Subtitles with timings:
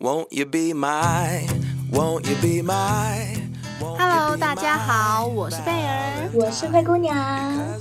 [0.00, 1.46] Won't you be my,
[1.92, 3.36] won't you be my?
[3.98, 7.14] Hello，大家好，我是贝儿，我是灰姑娘，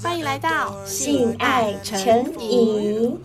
[0.04, 3.18] 欢迎来到性爱成瘾。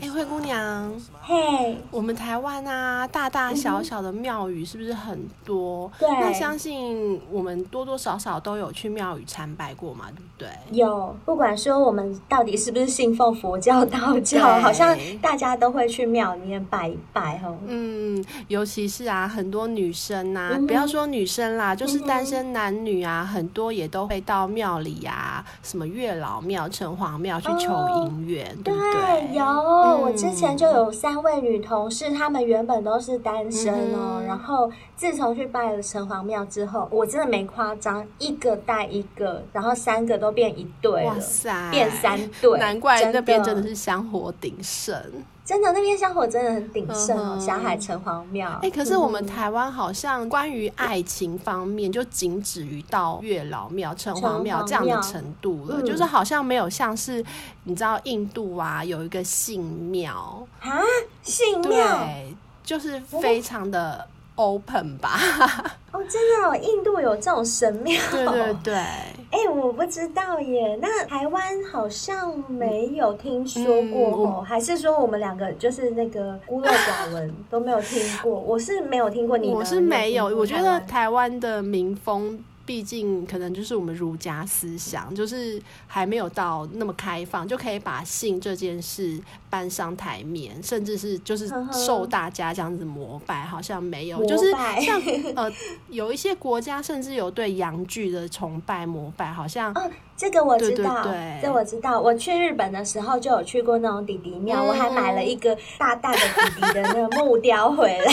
[0.00, 0.92] 哎，灰姑娘。
[1.26, 5.90] 嘿我们台湾啊，大大小小的庙宇是不是很多？
[5.98, 10.78] 对，那相信我们多多少少都有去庙宇参拜过嘛，对不对？
[10.78, 17.56] 有，不管说我们到底是不是信奉佛教、道教，好像大家都会去庙里面拜一拜，哦。
[17.66, 29.34] 嗯，尤其是啊，很多女生啊，嗯、不要说女生啦，就是单身男女啊，嗯、很多也都会到庙里啊，什么月老庙、城隍庙去求姻缘，哦、对不对？
[29.38, 31.13] 有，嗯、我之前就有三。
[31.14, 45.00] 三位女同事，她们原本都是单身哦，嗯、然后自从去拜了城隍庙之后，我真的没夸张，一个带一个，然后三个都变一对了，哇塞，变三对，难怪那边真的是香火鼎盛。
[45.44, 48.58] 真的，那边香火真的很鼎盛哦，霞海城隍庙。
[48.62, 57.24] 哎，可是我们台湾好像关于爱情方面，就仅止于到月老庙、城隍庙这样的程度了，就是好像没有像是
[57.64, 60.46] 你知道印度啊有一个信庙。
[60.60, 60.80] 啊，
[61.22, 64.08] 信庙，对，就是非常的。
[64.36, 65.10] Open 吧，
[65.92, 78.32] 哦，真的哦，印度有这种神庙，对对对，哎、欸，我不知道耶，那台湾好像没有听说过哦，嗯、还是说我们两个就是那个孤陋寡闻都没有听过？
[78.32, 82.42] 我是没有听过你，我是没有，我觉得台湾的民风。
[82.66, 89.20] 毕竟可能就是我们儒家思想，就是还没有到那么开放，就可以把性这件事
[89.50, 94.50] 搬上台面，甚至是就是受大家这样子膜拜，好像没有，就是
[94.80, 95.00] 像
[95.36, 95.50] 呃
[95.88, 99.74] 有一些国家甚至有对洋剧的崇拜膜拜，好像。
[100.16, 102.00] 这个我知道，对对对，这我知道。
[102.00, 108.12] 我去日本的时候就有去过那种弟弟庙，嗯、我还买了一个大大的弟弟的那个木雕回来。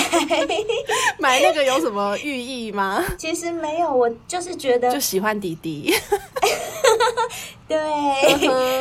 [1.20, 3.04] 买那个有什么寓意吗？
[3.18, 5.94] 其实没有，我就是觉得就喜欢弟弟。
[7.68, 7.80] 对，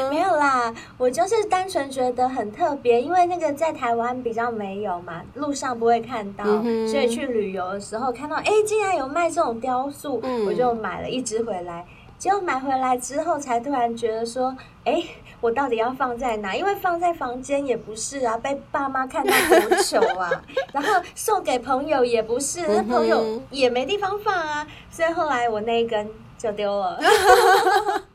[0.09, 11.85] 没有啦，我就是单纯觉得很特别，因为那个在台湾比较没有嘛，路上不会看到，嗯、所以去旅游的时候看到，哎，竟然有卖这种雕塑，嗯、我就买了一只回来。
[12.21, 14.55] 结果买回来之后，才突然觉得说，
[14.85, 15.03] 哎，
[15.41, 16.55] 我到底要放在哪？
[16.55, 20.31] 因为放在房间也不是啊，被爸妈看到多糗啊。
[20.71, 24.67] 然后送给朋友也不是，那朋友也没地方放啊。
[24.91, 27.01] 所以后来我那一根就丢了。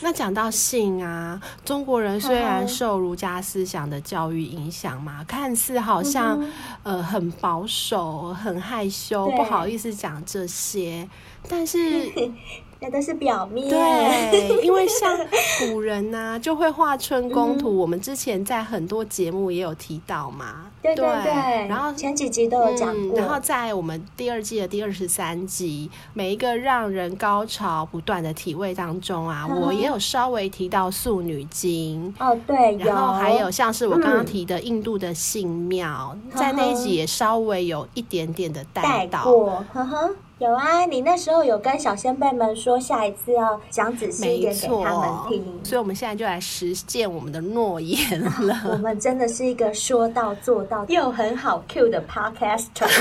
[0.00, 6.38] 那讲到性啊，中国人虽然受儒家思想的教育影响嘛，看似好像
[6.82, 11.08] 呃很保守、很害羞，不好意思讲这些，
[11.48, 12.12] 但是。
[12.84, 15.18] 那都是表面，对，因为像
[15.66, 17.70] 古人呐、啊，就会画春宫图。
[17.70, 21.32] 嗯、我们之前在很多节目也有提到嘛，对对对。
[21.66, 23.20] 然后前几集都有讲过、嗯。
[23.20, 39.24] 然后在我们第二季的第二十三集，每一个让人高潮不断的体位当中啊，嗯、我也有稍微提到素女经哦，对，然后还有像是我刚刚提的印度的性庙，嗯、在那一集也稍微有一点点的带到。
[39.72, 40.10] 呵呵
[40.44, 48.54] 有啊，你那时候有跟小先辈们说，下一次要讲仔细一点给他们听，所以我们现在就来实践我们的诺言了。
[48.70, 52.86] 我们真的是一个说到做到又很好 Q 的 Podcaster。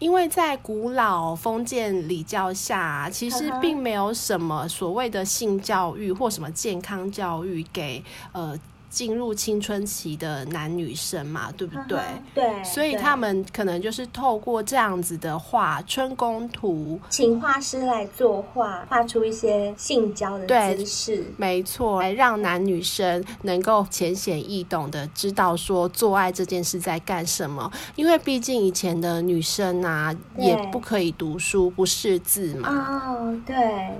[0.00, 8.02] 因为在古老封建礼教下，其实并没有什么所谓的性教育或什么健康教育给
[8.32, 8.58] 呃。
[8.88, 11.98] 进入青春期的男女生嘛，对不对？
[12.34, 20.46] 对，所以他们可能就是透过这样子的画春宫图，请画师来作画，画出一些性交的
[20.76, 27.70] 姿势，没错，来让男女生能够浅显易懂的知道说做爱这件事在干什么。
[27.96, 32.68] 因为毕竟以前的女生啊，也不可以读书，不识字嘛。
[32.70, 33.56] 哦，对，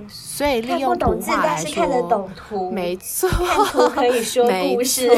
[0.07, 4.76] 所以利用图画来说，但是看得懂图，没错，看图可以说故事。
[4.85, 5.09] 是，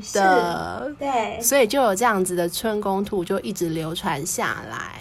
[0.14, 4.98] 的，对，所以就有这样子的春宫图就一直流传下来。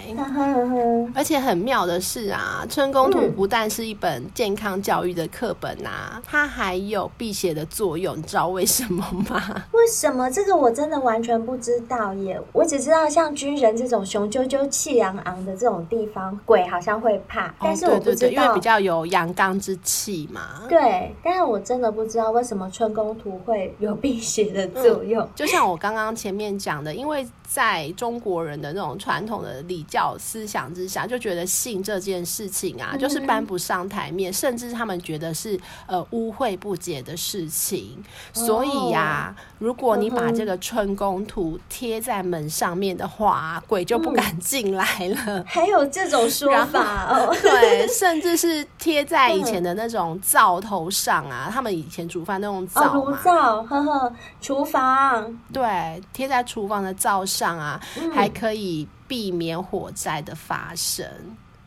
[1.14, 8.18] 而且很妙的是啊，春宫图不但是一本健康教育的课本啊，嗯、它还有辟邪的作用。
[8.18, 9.64] 你知道为什么吗？
[9.72, 10.30] 为什么？
[10.32, 12.40] 这个我真的完全不知道耶。
[12.54, 17.54] 我只知道像军人这种雄赳赳、气昂昂的这种地方，鬼好像会怕。
[17.62, 20.64] 但是我不知道，哦、对对对，因为比较有阳刚之气嘛。
[20.68, 25.24] 对，但是我真的不知道为什么春宫图会有辟邪的作用。
[25.24, 37.98] 嗯、就像我刚刚前面讲的，因为在中国人的那种传统的礼教思想之下，就觉得性这件事情啊，就是搬不上台面，甚至他们觉得是呃污秽不洁的事情。
[38.34, 45.44] 所以呀，如果你把这个春宫图贴在门上面的话，鬼就不敢进来了。
[45.48, 47.36] 还有这种说法哦？
[47.42, 57.80] 对，甚至是贴在以前的那种灶头上啊，他们以前煮饭那种灶嘛，炉灶，呵呵，厨房，对，贴在厨房的灶上啊，
[58.14, 61.06] 还可以避免火灾的发生。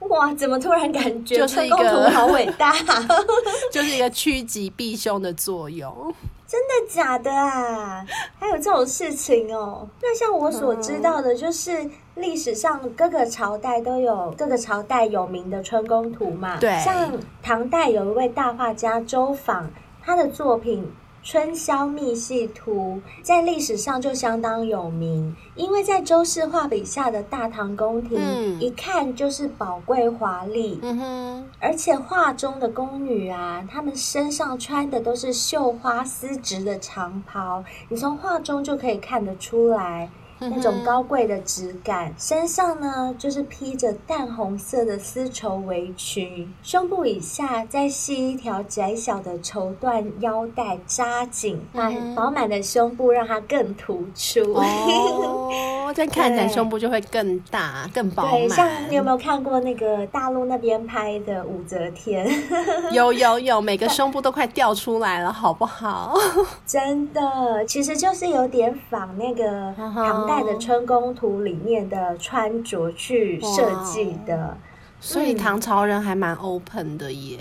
[0.09, 2.75] 哇，怎么突然感觉春宫图好伟大？
[3.71, 6.13] 就是一个趋吉避凶的作用。
[6.47, 8.05] 真的假的啊？
[8.39, 9.89] 还有这种事情哦？
[10.03, 16.59] 那像我所知道的，就是历史上各个朝代都有各个朝代有名的春宫图嘛。
[16.59, 17.11] 对，像
[17.41, 19.65] 唐代有一位大画家周昉，
[20.03, 20.83] 他的作品。
[21.25, 30.81] 《春宵密戏图》在历史上就相当有名，因为在周氏画笔下的大唐宫廷，嗯、一看就是宝贵华丽。
[30.83, 40.11] 嗯哼，而且画中的宫女啊，她们身上穿的都是绣花丝质的长袍，你从画中就可以看得出来。
[40.51, 54.41] 那种高贵的质感，身上呢就是披着淡红色的丝绸围裙，胸部以下再系一条窄小的绸缎腰带扎紧，把饱满的胸部让它更突出。
[54.55, 58.33] 哦， 这看起来胸部就会更大、更饱满。
[58.33, 62.27] 对，像你有没有看过那个大陆那边拍的武则天？
[62.91, 66.15] 有有有，每个胸部都快掉出来了，好不好？
[66.67, 70.32] 真的，其实就是有点仿那个唐代。
[70.33, 74.57] 在的春宫图里面的穿着去设计的，
[74.99, 77.39] 所以唐朝人还蛮 open 的耶，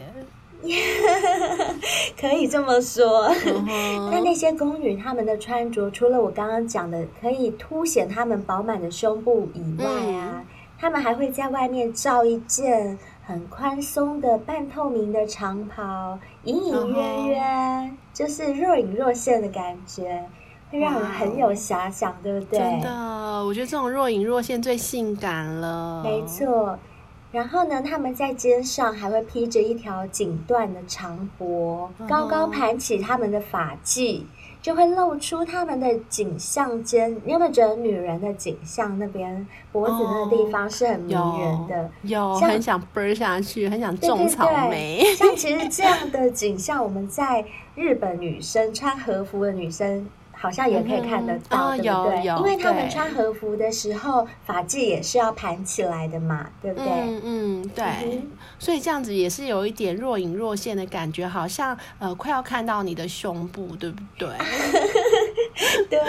[2.20, 3.30] 可以这么说。
[4.12, 10.44] 那那些宫女她们的穿着，除了我刚刚讲的可以凸显她们饱满的胸部以外啊，
[10.78, 20.26] 她、嗯、们还会在外面罩一件很宽松的半透明的长袍，隐隐约约就是若隐若现的感觉。
[20.72, 22.58] 会让人很有遐想，对不对？
[22.58, 26.02] 真的，我觉得这种若隐若现最性感了。
[26.02, 26.80] 没错，
[27.32, 34.24] 然后呢，他们在肩上还会披着一条锦缎的长帛，高高盘起他们的发髻，
[34.62, 37.14] 就会露出他们的颈项肩。
[37.26, 41.90] 你有没有觉得女人的颈项那边脖子那个地方是很迷人的？
[42.04, 45.02] 有，有很想奔下去，很想种草莓。
[45.04, 47.44] 对对对，像其实这样的景象，我们在
[47.76, 50.08] 日本女生穿和服的女生。
[50.42, 52.24] 好像也可以看得到，嗯、对不对？
[52.26, 56.88] 因为他们穿和服的时候，发髻也是要盘起来的嘛，对不对？
[56.90, 57.86] 嗯嗯，对。
[58.04, 64.30] 嗯、所以这样子也是有一点若隐若现的感觉，好像呃快要看到你的胸部，对不对？
[65.90, 66.00] 对。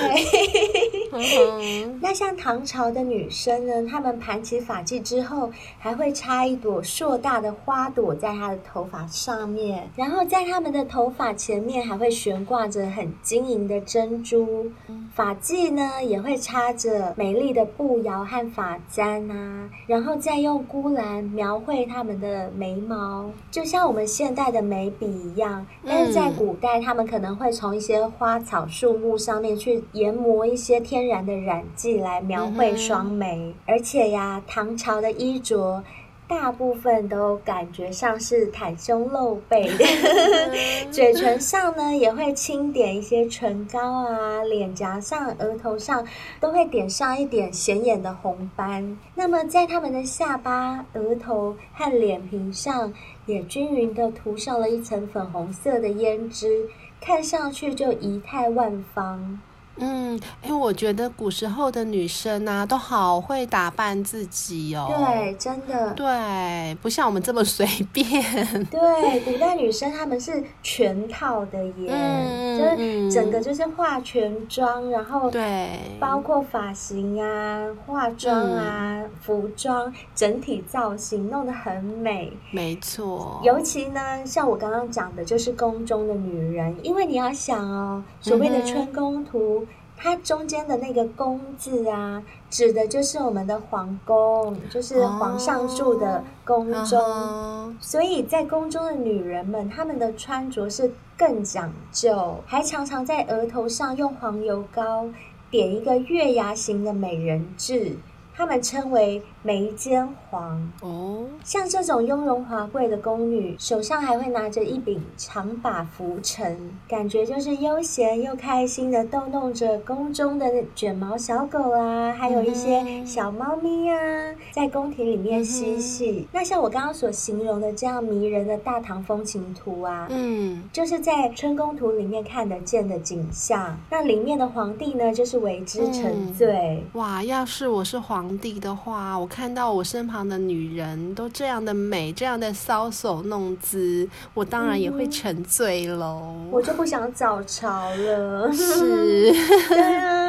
[2.00, 14.70] 那像唐朝的女生呢，她们盘起发髻之后，还会插一朵硕大的花朵在她的头发上面，然后在她们的头发前面还会悬挂着很晶莹的珍珠。
[15.14, 25.66] 发髻呢，也会插着美丽的步摇和发簪啊，然后再用钴蓝描绘他们的眉毛，就像我们现代的眉笔一样。
[25.84, 35.85] 但是在古代，他们可能会从一些花草树木上面去研磨一些天然的染剂来描绘双眉，而且呀，唐朝的衣着。
[36.29, 39.85] 大部分都感觉像是袒胸露背的，
[40.90, 46.07] 嘴唇上呢也会轻点一些唇膏啊，脸颊上、额头上
[46.40, 48.97] 都会点上一点显眼的红斑。
[49.14, 52.95] 那么在他们的下巴、额头和脸皮上，
[53.26, 56.66] 也均匀的涂上了一层粉红色的胭脂，
[57.04, 59.40] 看上去就仪态万方。
[59.76, 64.87] 嗯，因为我觉得古时候的女生啊，都好会打扮自己哦。
[64.88, 65.93] 对，真的。
[65.95, 68.05] 对，不像我们这么随便。
[68.71, 82.31] 对，古代女生她们是全套的耶，嗯、 就是整个就是化全妆，然后对，包括发型啊、化妆啊、嗯、服装，整体造型弄得很美。
[82.50, 83.41] 没错。
[83.43, 89.61] 尤其呢，像我刚刚讲的，就是宫中的女人，因为你要想哦，所谓的春宫图。
[89.61, 89.69] 嗯
[90.02, 96.99] 它中间的那个“宫”字啊，指的就是我们的皇宫，就是皇上住的宫中。
[96.99, 105.09] 哦、所以在宫中的女人们，她们的穿着是更讲究，还常常在额头上用黄油膏
[105.52, 107.97] 点一个月牙形的美人痣，
[108.35, 110.73] 她们称为眉间皇。
[110.81, 126.27] 哦，像这种雍容华贵的宫女，手上还会拿着一柄长把拂尘，感觉就是悠闲又开心的逗弄着宫中的卷毛小狗啊，还有一些小猫咪啊，在宫廷里面嬉戏。
[126.33, 133.79] 那像我刚刚所形容的这样迷人的大唐风情图啊，嗯，就是在春宫图里面看得见的景象。
[133.91, 136.83] 那里面的皇帝呢，就是为之沉醉。
[136.95, 137.01] 嗯。
[137.01, 146.35] 哇，要是我是皇帝的话，我看到我身旁的女人都这样的美，这样的搔首弄姿，我当然也会沉醉喽。
[146.37, 146.49] 嗯。
[146.50, 148.52] 我就不想早朝了。
[148.52, 149.33] 是。
[149.69, 150.22] 对啊。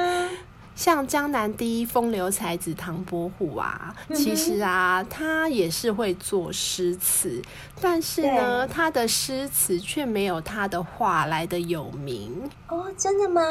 [0.75, 7.42] 像江南第一风流才子唐伯虎啊，其实啊，他也是会做诗词，
[7.80, 12.50] 但是呢，他的诗词却没有他的画来的有名。
[12.68, 13.42] 哦，真的吗？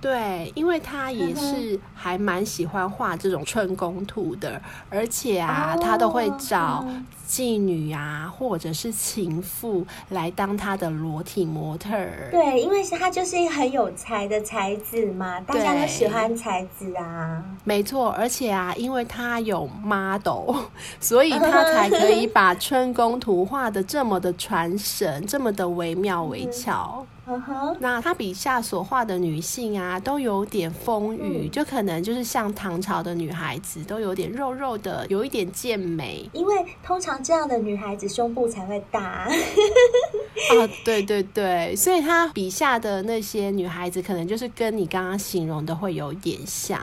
[0.00, 6.86] 对，因为他也是还蛮喜欢画这种春宫图的，而且啊，他都会找
[7.28, 12.28] 妓女啊，或者是情妇来当他的裸体模特儿。
[12.30, 17.42] 对，因为他就是一个很有才的才子嘛，大家都喜欢才子啊。
[17.64, 20.54] 没错，而且啊，因为他有 model，
[21.00, 27.06] 所以他才可以把春宫图画的这么的传神，这么的惟妙惟 肖。
[27.30, 27.76] Uh.
[27.78, 36.28] 那他笔下所画的女性啊，都有点丰腴，嗯，就可能就是像唐朝的女孩子，都有点肉肉的，有一点健美。
[36.32, 39.00] 因为通常这样的女孩子胸部才会大。
[39.00, 39.28] 啊，
[40.84, 46.80] 对对对，所以他笔下的那些女孩子，可能就是跟你刚刚形容的会有点像。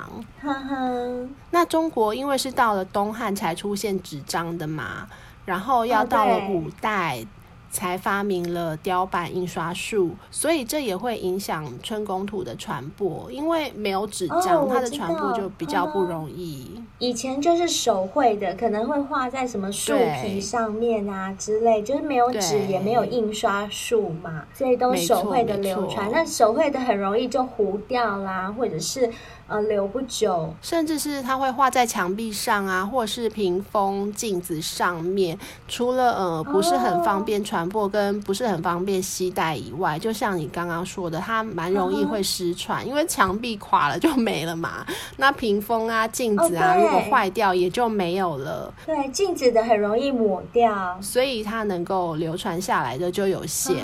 [1.51, 5.07] 那中国因为是到了东汉才出现纸张的嘛，
[5.45, 7.25] 然后要到了五代。
[7.67, 13.31] Oh, 才发明了雕版印刷术，所以这也会影响春宫图的传播。
[13.31, 16.81] 因为没有纸张，哦，它的传播就比较不容易。
[16.97, 26.09] 以前就是手绘的，可能会画在什么树皮上面啊之类，就是没有纸也没有印刷术嘛，所以都手绘的流传。
[26.11, 29.11] 那手绘的很容易就糊掉啦，或者是。
[29.47, 35.39] 呃，留不久，甚至是它会画在墙壁上啊，或是屏风、镜子上面。
[35.69, 44.85] 除了呃不是很方便传播，跟不是很方便携带以外，就像你刚刚说的，它蛮容易会失传，因为墙壁垮了就没了嘛。
[45.15, 48.73] 那屏风啊、镜子啊，如果坏掉也就没有了。
[48.85, 53.77] 对，镜子的很容易抹掉，所以它能够流传下来的就有限。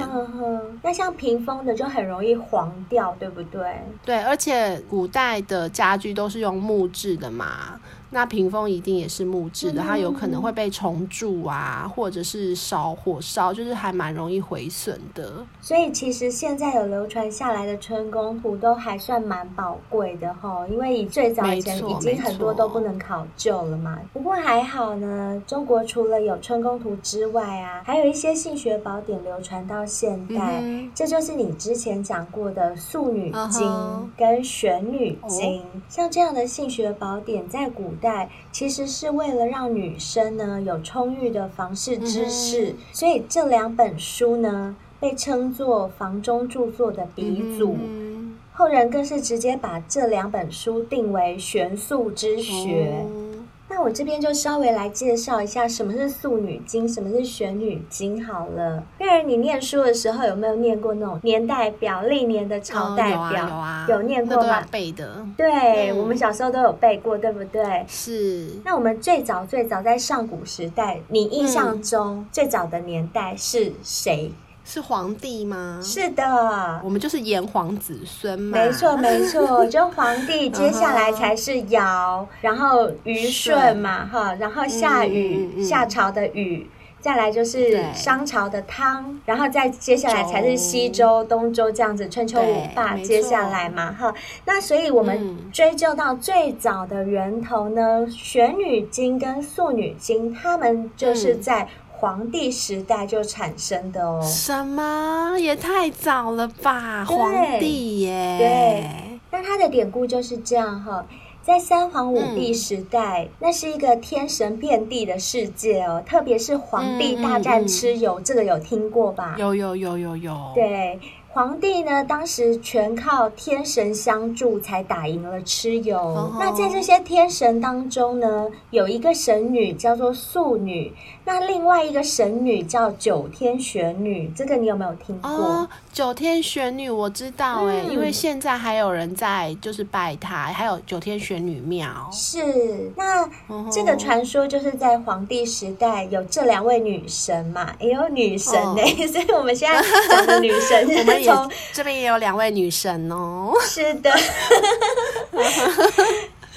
[0.81, 3.81] 那像屏风的就很容易黄掉，对不对？
[4.03, 5.52] 对，而且古代的。
[5.53, 7.79] 的家具都是用木质的嘛。
[8.13, 15.45] 那屏风一定也是木质的，它有可能会被虫蛀啊，或者是烧火烧，就是还蛮容易毁损的。
[15.59, 23.99] 所以其实现在有流传下来的春宫图都还算蛮宝贵的哈，因为以最早以前已经很多都不能考究了嘛。
[24.13, 33.67] 不过还好呢，中国除了有春宫图之外啊，还有一些性学宝典流传到现代，嗯，这就是你之前讲过的《素女经》
[34.15, 35.65] 跟《玄女经》哦。
[35.89, 48.37] 像这样的性学宝典在古代其实是为了让女生呢有充裕的房事知识，嗯，所以这两本书呢被称作房中著作的鼻祖，嗯。
[48.55, 53.03] 后人更是直接把这两本书定为玄素之学。
[53.03, 53.32] 嗯
[53.75, 58.83] 那我这边就稍微来介绍一下什么是《素女经》，什么是《玄女经》好了。
[58.99, 63.19] 瑞儿你念书的时候有没有念过那种年代表、历年的朝代表？
[63.19, 64.61] 哦、有啊，有啊，有念过吗？
[64.69, 65.25] 背的。
[65.35, 67.83] 对、嗯，我们小时候都有背过，对不对？
[67.87, 68.47] 是。
[68.63, 74.31] 那我们最早最早在上古时代，你印象中最早的年代是谁？
[74.63, 75.79] 嗯是皇帝吗？
[75.83, 78.57] 是的，我们就是炎黄子孙嘛。
[78.57, 86.69] 没错，没错， 就皇帝，接下来才是尧，然后虞舜嘛，哈，然后夏禹、嗯，夏朝的禹，
[87.01, 94.13] 再来就是商朝的汤，然后再接下来才是西周、东周这样子，春秋五霸接下来嘛，哈。
[94.45, 101.67] 那所以我们追究到最早的源头呢，嗯《玄女经》跟《素女经》，他们就是在。
[102.03, 107.05] 黄帝时代就产生的哦，什么也太早了吧？
[107.05, 107.31] 皇
[107.61, 111.05] 帝耶，对，那它的典故就是这样哈，
[111.41, 119.37] 在三皇五帝时代，嗯，那是一个天神遍地的世界哦，特别是皇帝大战蚩尤，嗯嗯嗯，这个有听过吧？
[119.39, 120.99] 有有有有有，对。
[121.33, 125.97] 皇帝呢，当时全靠天神相助才打赢了蚩尤。
[125.97, 126.31] Oh.
[126.39, 130.93] 那在这些天神当中呢，有一个神女叫做素女，
[131.25, 134.31] 那另外一个神女叫九天玄女。
[134.35, 142.07] 这个你有没有听过？Oh, 九天玄女我知道哎、欸，嗯、因为现在还有人在就是拜她，还有九天玄女庙。
[142.11, 143.71] 是，那、oh.
[143.71, 149.09] 这个传说就是在皇帝时代有这两位女神嘛，也有女神呢、欸，oh.
[149.11, 150.83] 所以我们现在讲的女神。
[151.71, 153.53] 这边也有两位女神哦。
[153.61, 154.11] 是的，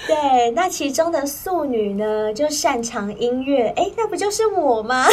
[0.07, 5.07] 对，那其中的素女呢，就擅长音乐，哎，那不就是我吗？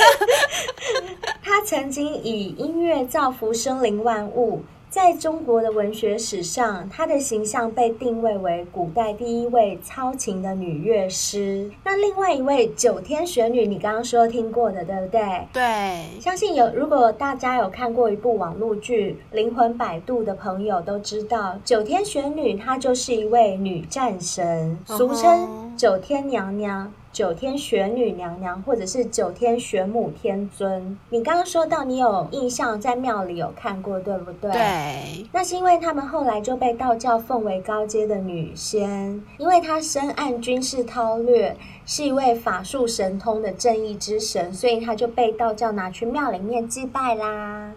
[1.42, 4.62] 她曾经以音乐造福生灵万物。
[4.90, 11.70] 在中国的文学史上，她的形象被定位为古代第一位操琴的女乐师。
[11.84, 15.46] 那另外一位九天玄女，你刚刚说听过的，对不对？
[15.52, 26.92] 对，相信有，如果大家有看过一部网络剧《灵魂摆渡》的朋友都知道，九天玄女她就是一位女战神，俗称九天娘娘。
[27.12, 34.52] 九天玄女娘娘，或者是九天玄母天尊，你刚刚说到你有印象，在庙里有看过，对不对？
[34.52, 35.26] 对。
[35.32, 47.72] 那是因为他们后来就被道教奉为高阶的女仙，因为她深谙军事韬略，是一位法术神通的正义之神，所以她就被道教拿去庙里面祭拜啦。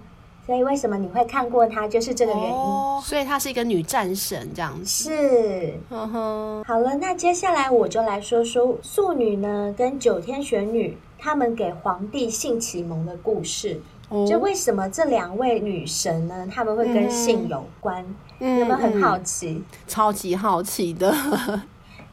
[0.45, 2.51] 所以为什么你会看过她，就是这个原因。
[2.51, 4.85] 哦，所以她是一个女战神这样子。
[4.85, 6.63] 是，呵呵。
[6.67, 13.79] 好了，那接下来我就来说说素女呢跟九天玄女他们给皇帝性启蒙的故事。
[14.09, 18.05] 哦，就为什么这两位女神呢，他们会跟性有关？
[18.39, 19.51] 嗯，有没有很好奇？
[19.51, 21.15] 嗯，超级好奇的。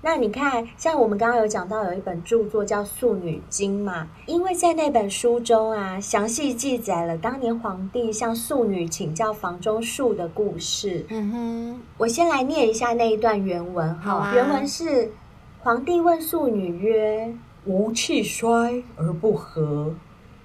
[0.03, 11.05] 那你看，像我们刚刚有讲到有一本著作叫《素女经》嘛，因为在那本书中啊，详细记载了当年皇帝向素女请教房中术的故事。
[11.11, 14.13] 嗯哼，我先来念一下那一段原文哈。
[14.13, 15.13] 啊、原文是：
[15.59, 17.35] 皇帝问素女曰
[17.67, 19.95] ：“吾气衰而不和，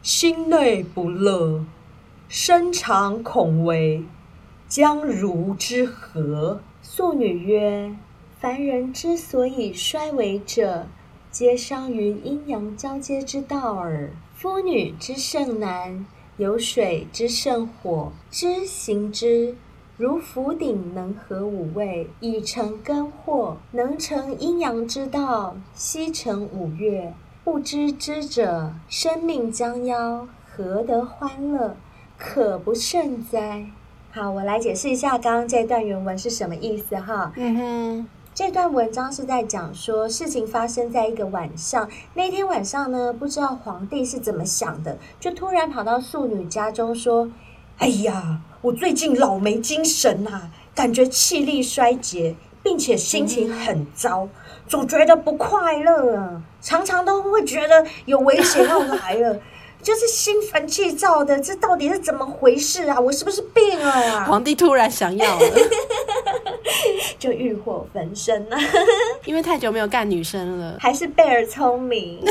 [0.01, 1.63] 心内不乐，
[2.27, 4.03] 身长恐危，
[4.67, 7.95] 将如之何？”素女曰。
[8.45, 10.85] 凡人之所以衰微者，
[11.31, 14.11] 皆伤于阴阳交接之道耳。
[14.35, 16.05] 夫女之盛男，
[16.37, 19.55] 有水之盛火，之行之，
[19.97, 27.15] 如釜鼎能合五味，以成根祸，能成阴阳之道，悉成五岳。
[27.43, 31.75] 不知之者，生命将夭，何得欢乐？
[32.19, 33.65] 可不甚哉？
[34.11, 37.33] 好，我来解释一下刚刚这段原文是什么意思哈。
[37.35, 38.07] 嗯哼。
[38.35, 41.89] 这段文章是在讲说，事情发生在一个晚上。
[42.15, 47.31] 那天晚上呢，不知道皇帝是怎么想的，就突然跑到素女家中说
[47.79, 54.27] ：“哎呀，我最近老没精神啊，感觉气力衰竭，并且心情很糟，
[54.67, 59.39] 总觉得不快乐啊，常常都会觉得有危险要来了。”
[59.81, 62.99] 就是心烦气躁的，这到底是怎么回事啊？
[62.99, 64.25] 我是不是病了啊？
[64.27, 65.47] 皇帝突然想要了，
[67.19, 68.57] 就欲火焚身了。
[69.25, 72.23] 因为太久没有干女生了，还是贝尔聪明。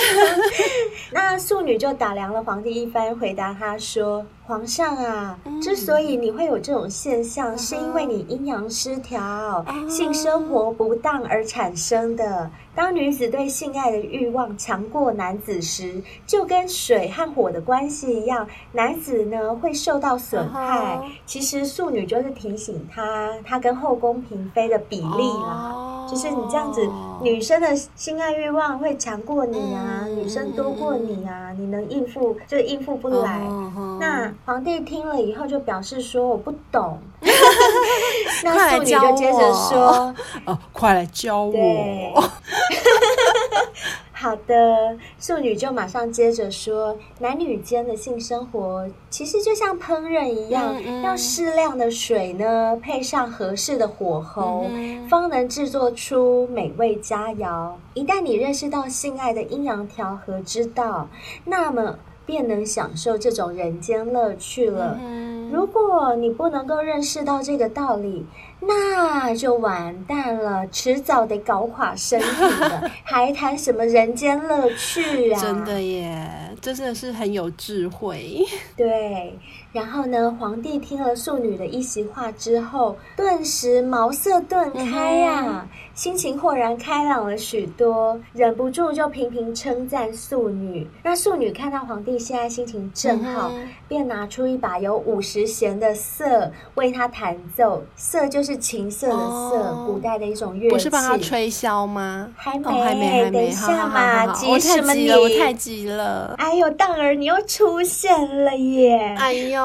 [1.13, 20.97] 那素女就打量了皇帝一番，回答他说：“皇上啊，之所以你会有这种现象，是因为你阴阳失调，性生活不当而产生的。”当女子对性爱的欲望强过男子时，就跟水和火的关系一样，男子呢会受到损害。
[20.97, 21.11] Uh huh.
[21.25, 26.11] 其实素女就是提醒他，他跟后宫嫔妃的比例啦，uh huh.
[26.11, 26.89] 就是你这样子，
[27.23, 30.15] 女生的性爱欲望会强过你啊，uh huh.
[30.15, 33.41] 女生多过你啊，你能应付就应付不来。
[33.41, 33.99] Uh.
[33.99, 36.99] 那皇帝听了以后就表示说我不懂。
[38.43, 41.55] 那素女就接着说：“哦，快来教我。
[42.71, 42.79] 对
[44.13, 54.67] ”好的，素女就马上接着说：“男女间的性生活其实就像烹饪一样，嗯嗯、要适量的水呢，配上合适的火候，
[55.11, 57.73] 方能制作出美味佳肴。
[57.93, 61.09] 一旦你认识到性爱的阴阳调和之道，
[61.45, 64.99] 那么便能享受这种人间乐趣了。
[65.55, 68.27] 嗯、如果你不能够认识到这个道理，
[68.61, 72.27] 那就完蛋了，迟早得搞垮身体
[72.61, 75.41] 的， 还谈什么人间乐趣啊？
[75.41, 76.29] 真的耶，
[76.61, 78.45] 真的是很有智慧。
[78.77, 79.39] 对，
[79.75, 90.89] 然后呢，皇帝听了素女的一席话之后，顿时茅塞顿开呀、啊，嗯、心情豁然开朗了许多，忍不住就频频称赞素女。
[91.03, 97.83] 那素女看到皇帝现在心情正好，嗯、便拿出一把有五十弦的瑟为他弹奏。
[97.97, 100.73] 瑟就是琴瑟的瑟，哦、古代的一种乐器。
[100.73, 102.31] 不是帮他吹箫吗？
[102.37, 103.31] 还没，哦、还没，还没。
[103.33, 105.11] 等一下嘛，急什么你？
[105.11, 106.33] 我太急了。
[106.39, 109.17] 哎呦，当儿你又出现了耶！
[109.19, 109.64] 哎呦，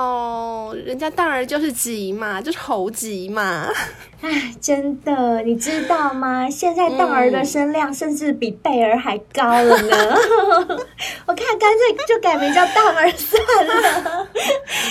[0.86, 3.68] 人家当儿就是急嘛，就是猴急嘛。
[4.22, 6.50] 哎，真的，你知道吗？
[6.50, 9.98] 现在当儿的声量甚至比贝儿还高了呢。
[9.98, 10.68] 嗯、
[11.26, 14.28] 我看干脆就改名叫大儿算了。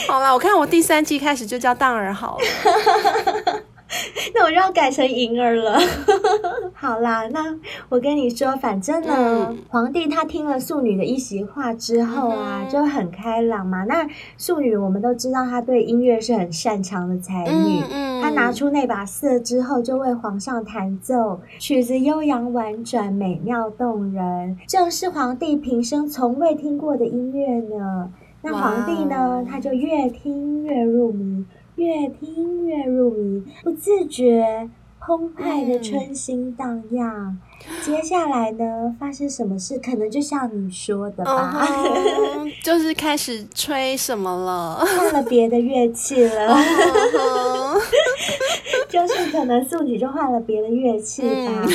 [0.09, 3.63] 好了，我看我第三季开始就叫当儿好了。
[4.35, 5.79] 那我就要改成银儿了。
[6.75, 7.57] 好啦，那
[7.89, 13.85] 我跟你说，反正呢，嗯、皇帝他听了素女的一席话之后啊，嗯、就很开朗嘛。
[13.85, 17.83] 那素女我们都知道，她对音乐是很擅长的才女。
[17.91, 28.11] 嗯，她、嗯、拿出那把瑟之后，就为皇上弹奏，曲子悠扬婉转，美妙动人，正是皇帝平生从未听过的音乐呢。
[28.41, 31.45] 那皇帝呢，他就越听越入迷。
[31.79, 37.39] 越听越入迷，不自觉澎湃的春心荡漾。
[37.69, 39.79] 嗯、接下来呢，发生什么事？
[39.79, 41.65] 可能就像你说的吧，
[42.37, 46.53] 嗯、 就是开始吹什么了，换了别的乐器了。
[46.53, 47.81] 嗯、
[48.91, 51.65] 就是可能素女就换了别的乐器吧。
[51.65, 51.69] 嗯、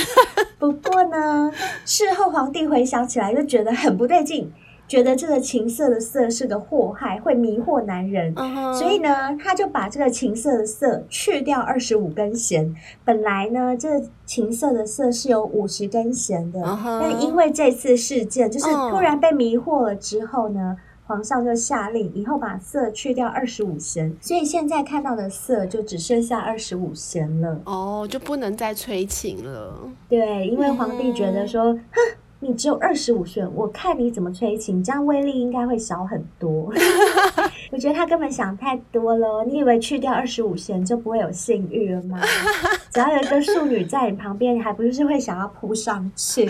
[0.60, 1.50] 不过呢，
[1.86, 4.52] 事后皇帝回想起来，就觉得很不对劲。
[4.88, 8.74] 觉得这个情色的色是个祸害，会迷惑男人，uh huh.
[8.74, 12.76] 所以呢，他就把这个情色的色去掉二十五根弦。
[13.04, 17.00] 本来呢，这个琴瑟的色是有五十根弦的，uh huh.
[17.02, 20.94] 但因为这次事件，就是突然被迷惑了之后呢，uh huh.
[21.06, 27.60] 皇上就下令以后把色去掉二十五弦，所以现在看到的色就只剩下二十五弦了。
[27.66, 29.90] 哦，oh, 就不能再催情了。
[30.08, 32.23] 对，因为皇帝觉得说，哼、嗯。
[32.44, 36.70] 你只有二十五弦，我看你怎么催情，这样威力应该会小很多。
[37.72, 39.46] 我觉得他根本想太多了。
[39.46, 42.20] 你以为去掉二十五弦就不会有性欲了吗？
[42.92, 46.46] 只要有一个庶女在你旁边，你还不是会想要扑上去？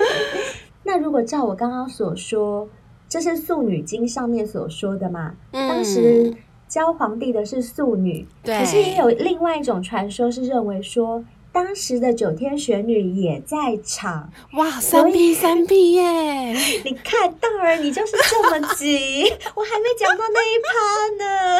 [0.82, 2.66] 那如果照我刚刚所说，
[3.06, 5.34] 这是《素女经》上面所说的嘛？
[5.52, 6.34] 嗯、当时
[6.66, 11.22] 教皇帝的是素女，可是也有另外一种传说是认为说。
[11.50, 16.02] 当时的九天玄女也在场，哇，三 P 三 P 耶！
[16.84, 19.24] 你看，当儿你就是这么急，
[19.56, 21.58] 我还没讲到那一趴呢，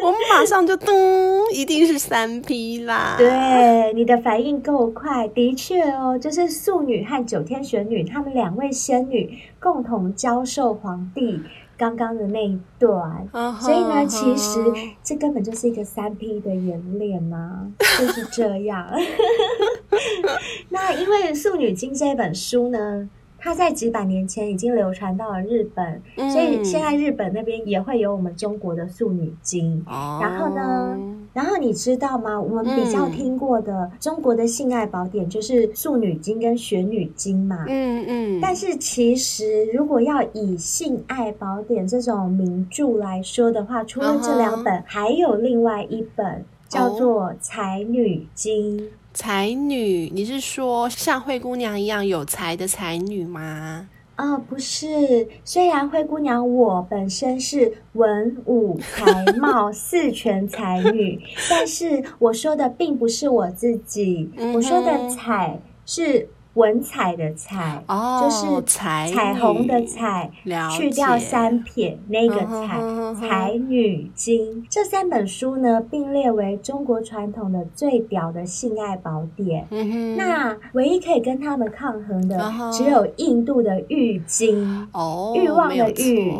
[0.06, 3.16] 我们马上就噔，一定是三 P 啦。
[3.18, 11.40] 对，你的反应够快，的确哦，就是素女和九天玄女，她们两位仙女共同教授皇帝。
[11.76, 14.58] 刚刚的那一段，uh huh, 所以呢，其实
[15.02, 18.86] 这根本就是一个三 P 的演练嘛， 就是这样。
[20.70, 23.08] 那因为《素女经》这本书呢，
[23.38, 29.84] 它在几百年前已经流传到了日本，嗯、所以现在日本那边也会有我们中国的《素女经》。
[29.90, 30.22] Oh.
[30.22, 30.96] 然后呢，
[31.34, 32.40] 然后你知道吗？
[32.40, 37.64] 我们比较听过的中国的性爱宝典就是《素女经》跟《玄女经》嘛。
[37.68, 38.40] 嗯嗯。
[38.40, 44.84] 但是其实，如果要以性爱宝典这种名著来说的话，除了这两本，uh huh.
[44.86, 48.78] 还有另外一本叫做《才女经》。
[49.12, 53.88] 才女，你是说像灰姑娘一样有才的才女吗？
[54.16, 55.28] 啊、哦，不是。
[55.44, 66.28] 虽然灰姑娘我本身是文武才貌四全才女，但是我说的并不是我自己，嗯、我说的才是。
[66.54, 70.30] 文采的采，哦、就是彩彩虹的彩，
[70.70, 79.66] 去掉三撇那个彩，嗯、才女经这三本书呢，并列为中国传统的最屌的性爱宝典。
[79.70, 84.88] 嗯、那唯一可以跟他们抗衡的，嗯、只有印度的浴经。
[84.92, 86.32] 哦，欲望的欲，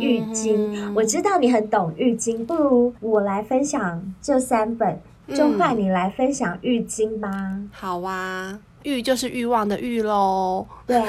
[0.00, 0.56] 浴巾。
[0.56, 7.28] 嗯、我知道你很懂浴巾，不如我来分享这三本，就换你来分享浴巾吧。
[7.30, 8.58] 嗯、好啊。
[8.84, 11.00] 欲就是欲望的欲喽，对，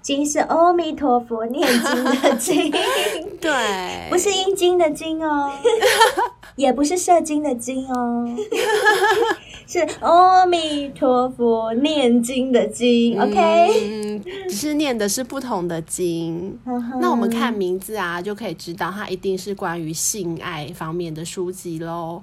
[0.00, 2.70] 经是阿弥陀佛念经的经，
[3.40, 5.50] 对，不是阴经的经哦，
[6.56, 8.26] 也不是射精的精哦，
[9.66, 16.58] 是阿弥陀佛念经的经，OK，只是念的是不同的经。
[17.00, 22.22] 那我们看名字啊，就可以知道它一定是关于性爱方面的书籍喽。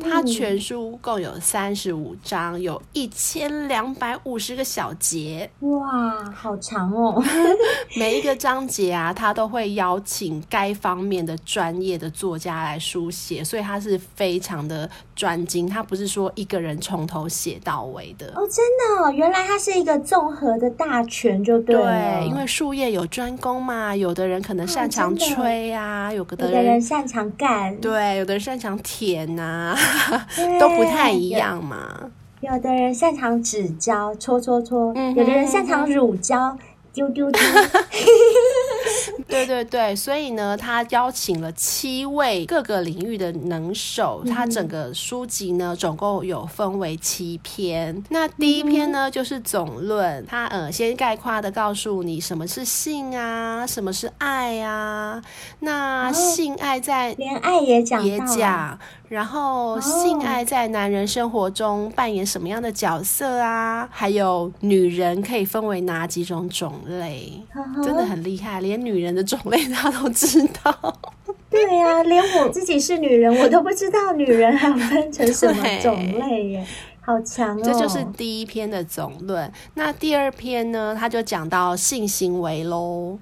[0.00, 5.50] 它全书共有三十五章，有一千两百五十个小节。
[5.60, 7.22] 哇，好长哦！
[7.96, 14.88] 每一个章节啊，他都会邀请该方面的专业的作家来书写，所以他是非常的
[15.20, 15.66] 专精。
[15.68, 21.76] 他不是说一个人从头写到尾的哦，真的哦，原来它是一个综合的大全，就对。
[21.76, 29.76] 对，因为术业有专攻嘛，有的人可能擅长吹啊，有的人，有的人擅长干，对，有的人擅长舔啊。
[30.58, 32.10] 都不太一样嘛。
[32.40, 36.56] 有，的人擅长指胶，搓搓搓；嗯、有的人擅长乳胶，
[36.94, 37.40] 丢丢丢。
[39.28, 44.22] 对对对，所以呢，他邀请了七位各个领域的能手。
[44.28, 48.02] 他整个书籍呢，总共有分为七篇。
[48.10, 50.24] 那第一篇呢，就是总论。
[50.26, 55.22] 他呃，先概括的告诉你什么是性啊，什么是爱啊。
[55.60, 58.78] 那性爱在连爱也讲也讲。
[59.10, 63.88] 然后，性爱在男人生活中扮演什么样的角色啊？
[63.90, 67.32] 还有女人可以分为哪几种种类？
[67.82, 70.96] 真的很厉害，连女人的种类他都知道。
[71.50, 76.66] 对呀、啊，连我自己是女人，我都不知道女人还分成什么 种类耶。
[77.10, 77.60] 好强哦！
[77.64, 79.52] 这就是第一篇的总论。
[79.74, 80.96] 那第二篇呢？
[80.96, 83.18] 他就讲到性行为喽。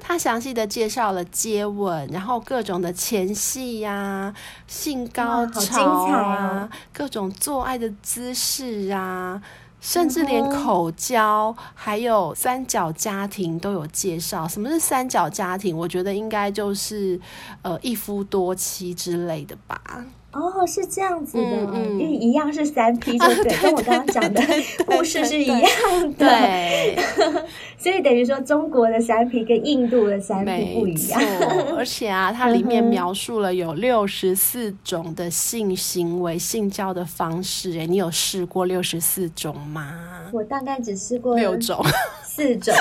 [0.00, 4.34] 他详细的介绍了接吻，然后各种的前戏呀、啊、
[4.68, 9.42] 性高潮啊、哦、各种做爱的姿势啊，
[9.80, 14.46] 甚至连口交还有三角家庭都有介绍。
[14.46, 15.76] 什么是三角家庭？
[15.76, 17.20] 我觉得应该就是
[17.62, 19.80] 呃一夫多妻之类的吧。
[20.34, 23.56] 哦，是这样子的，因、嗯、为一样是三 P，对不 对？
[23.58, 24.42] 跟我刚刚讲的
[24.86, 25.62] 故事是一样
[26.18, 26.98] 的，对。
[27.78, 31.20] 所以等于说，中国的三 P 跟印度的三 P 不一样。
[31.76, 37.78] 而且啊，它里面描述了有六十四种的性行为、性交的方式。
[37.78, 39.92] 哎，你有试过六十四种吗？
[40.32, 41.84] 我大概只试过六种。
[42.24, 42.74] 四种，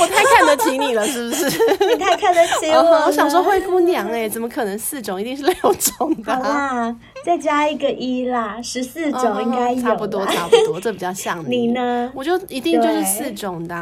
[0.00, 1.44] 我太看得起你了，是不是？
[1.86, 3.04] 你太看得起我了。
[3.06, 5.20] 我想说灰姑娘，哎，怎么可能四种？
[5.20, 6.34] 一定是六种的。
[6.34, 9.82] 好啦，再加一个一啦，十四种应该有。
[9.82, 11.66] 差不多，差不多，这比较像你。
[11.66, 12.10] 你呢？
[12.14, 13.74] 我就一定就是四种的。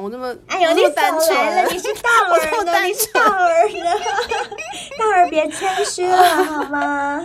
[0.00, 3.84] 我那么哎呦，你单纯了，你是大 儿的，你是大儿的，
[4.98, 7.20] 大儿 别谦虚了 好吗？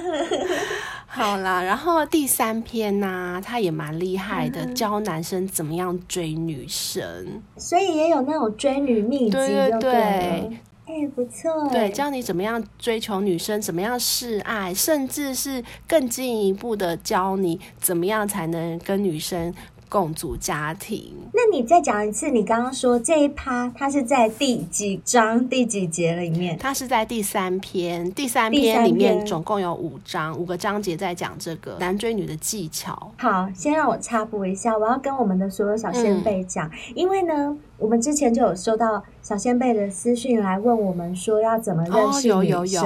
[1.07, 10.49] 好啦，然后第三篇呢、啊，他也蛮厉害的，嗯，教男生怎么样追女生，所以也有那种追女秘籍，对对对，
[10.85, 19.53] 哎，不错，对，教你怎么样追求女生，怎么样示爱，甚至是更进一步的教你怎么样才能跟女生。
[19.89, 26.57] 共组家庭，那你再讲一次，你刚刚说这一趴，它是在第几章第几节里面？
[26.57, 33.11] 它是在第三篇，第三篇里面总共有五章，五个章节在讲这个男追女的技巧。
[33.19, 42.81] 好，先让我插播一下，我要跟我们的所有小仙贝讲，嗯，因为呢，我们之前就有收到小先辈的私讯来问我们说要怎么认识女生，哦，有有有，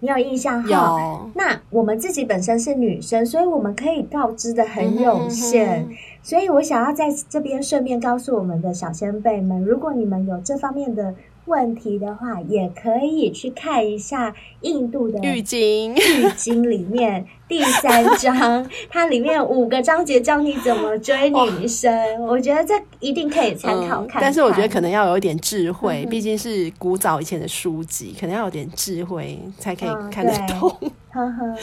[0.00, 0.62] 你有印象？
[0.62, 1.30] 哈。
[1.34, 5.82] 那我们自己本身是女生，所以我们可以告知的很有限。
[5.82, 11.14] 嗯哼哼所以我想要在这边顺便告诉我们的小先辈们，如果你们有这方面的
[11.46, 15.92] 问题的话，也可以去看一下印度的浴巾。
[15.94, 21.92] 浴巾里面 第三章， 它里面五个章节教你怎么追女生。
[22.26, 24.20] 我觉得这一定可以参考看看。
[24.20, 30.70] 嗯，但是我觉得可能要有一点智慧，毕竟是古早以前的书籍，可能要有点智慧才可以看得懂。
[31.10, 31.56] 呵呵。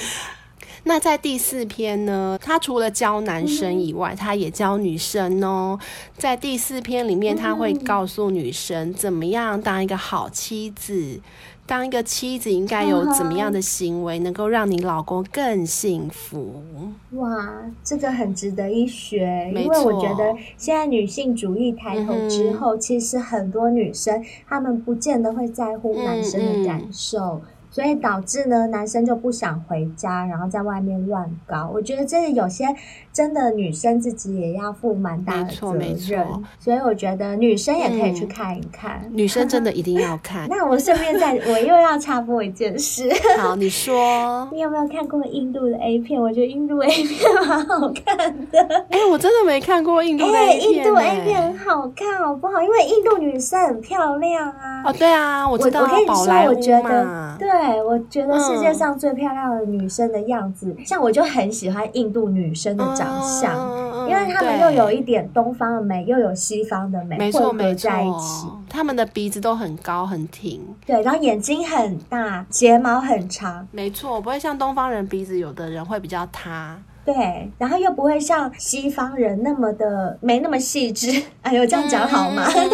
[0.83, 5.79] 那在第四篇呢，他除了教男生以外，他也教女生哦。
[6.17, 11.21] 在第四篇里面，他会告诉女生怎么样当一个好妻子，
[11.67, 16.63] 当一个妻子应该有怎么样的行为，能够让你老公更幸福。
[17.11, 27.39] 哇，这个很值得一学，因为我觉得现在女性主义抬头之后，其实很多女生她们不见得会在乎男生的感受。
[27.71, 31.71] 所以导致呢，男生就不想回家，然后在外面乱搞。
[31.73, 32.65] 我觉得这是有些
[33.13, 36.27] 真的女生自己也要负蛮大的责任。
[36.59, 39.01] 所以我觉得女生也可以去看一看。
[39.05, 40.47] 嗯、女生真的一定要 看。
[40.49, 43.09] 那我顺便再，我又要插播一件事。
[43.39, 44.47] 好，你说。
[44.51, 46.21] 你有没有看过印度的 A 片？
[46.21, 48.59] 我觉得印度 A 片蛮好看的。
[48.89, 50.59] 哎、欸，我真的没看过印度 A 片、欸。
[50.59, 52.61] 印度 A 片很好看，好不好？
[52.61, 54.83] 因为印度女生很漂亮啊。
[54.85, 55.83] 哦，对啊，我知道。
[55.83, 57.60] 我跟你说，我觉得对。
[57.61, 68.47] 对，我觉得世界上最漂亮的女生的样子，嗯、像我就很喜欢印度女生的长相，嗯、因为她们又有一点东方的美，又有西方的美，没错没错，在一起。
[68.67, 76.75] 她们的鼻子都很高很挺，对，然后眼睛很大，睫毛很长，没错，不会像东方人鼻子，有的人会比较塌。
[77.03, 81.21] 对，然后又不会像西方人那么的没那么细致。
[81.41, 82.45] 哎呦，这样讲好吗？
[82.53, 82.69] 嗯、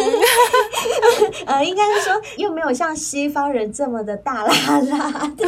[1.46, 4.92] 呃，应该是说又没有像西方人这么的大喇喇。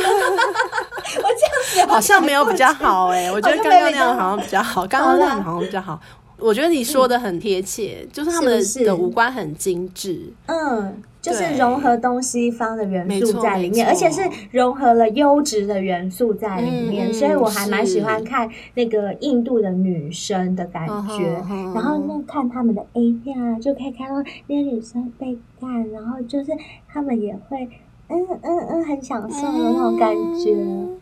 [1.12, 6.00] 我这样子好像没有比较好哎、欸，我觉得刚刚那样好像比较好，刚刚那样好像比较好。
[6.38, 10.32] 我觉得你说的很贴切，嗯、就是他们的五官很精致。
[10.46, 11.02] 嗯。
[11.20, 21.32] 就是融合东西方的元素在里面，而且是融合了优质的元素在里面，嗯、所以我还蛮喜欢看那个印度的女生的感觉。
[21.74, 26.52] 然后那看他们的 A 片啊，就可以看到那些女生被干，然后就是
[26.88, 27.68] 他们也会
[28.10, 30.54] 嗯嗯嗯很享受的那种感觉。
[30.54, 30.96] 嗯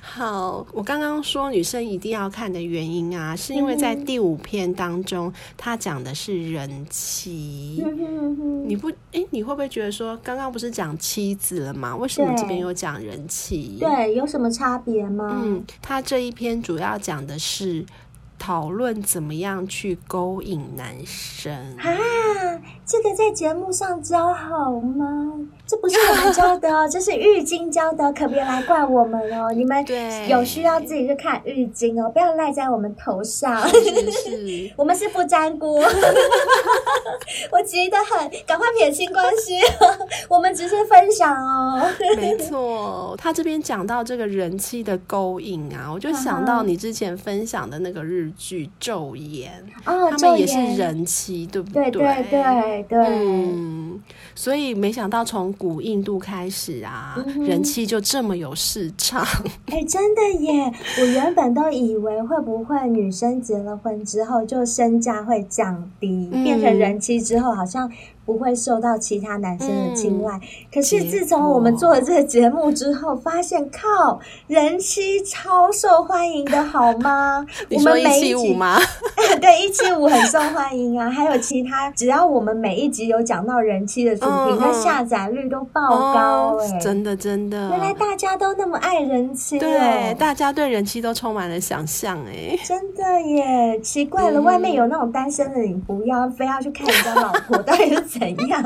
[0.00, 7.84] 好，我刚刚说女生一定要看的原因啊，是因为在第五篇当中，他讲的是人妻。
[8.66, 11.94] 你不，哎，你会不会觉得说，刚刚不是讲妻子了吗？
[11.96, 13.76] 为什么这边又讲人妻？
[13.80, 15.40] 对，有什么差别吗？
[15.44, 17.84] 嗯，他这一篇主要讲的是。
[18.40, 21.84] 讨论怎么样去勾引男生啊？
[22.86, 25.34] 这个在节目上教好吗？
[25.68, 29.52] 这不是我们教的哦， 这是浴巾教的，可别来怪我们哦。
[29.52, 29.84] 你们
[30.26, 33.68] 有需要自己去看浴巾哦，不要赖在我们头上。
[33.68, 35.78] 是是， 我们是不沾锅。
[37.52, 39.58] 我急得很，赶快撇清关系。
[40.28, 41.86] 我们只是分享哦。
[42.16, 48.32] 没错，他这边讲到这个人气的勾引啊，我就想到你之前分享的那个日。
[48.38, 49.50] 剧《昼颜》，
[49.90, 51.90] 哦，他们也是人妻，对不对？
[51.90, 52.98] 对对对对。
[53.00, 54.00] 嗯，
[54.38, 59.26] 所以没想到从古印度开始啊，嗯、人气就这么有市场。
[59.66, 60.72] 哎、欸，真的耶！
[61.00, 67.90] 我原本都以为会不会女生结了婚之后就身价会降低，嗯、变成人妻之后好像。
[68.28, 77.46] 不会受到其他男生的青睐，嗯、可是自从我们做了这个节目之后，发现靠人妻超受欢迎的好吗？
[77.72, 78.76] 我们每一七五吗？
[79.40, 98.17] 对，一七五很受欢迎啊，还有其他，只要我们每一集有讲到人妻的主题，那、嗯、下载率都爆高哎、欸哦，真的真的，原来大家都那么爱人妻、哦，对，大家对人妻都充满了想象哎、欸，真的耶，奇怪了，嗯、外面有那种单身的，你不要非要去看人家老婆，到底是？
[98.18, 98.64] 怎样？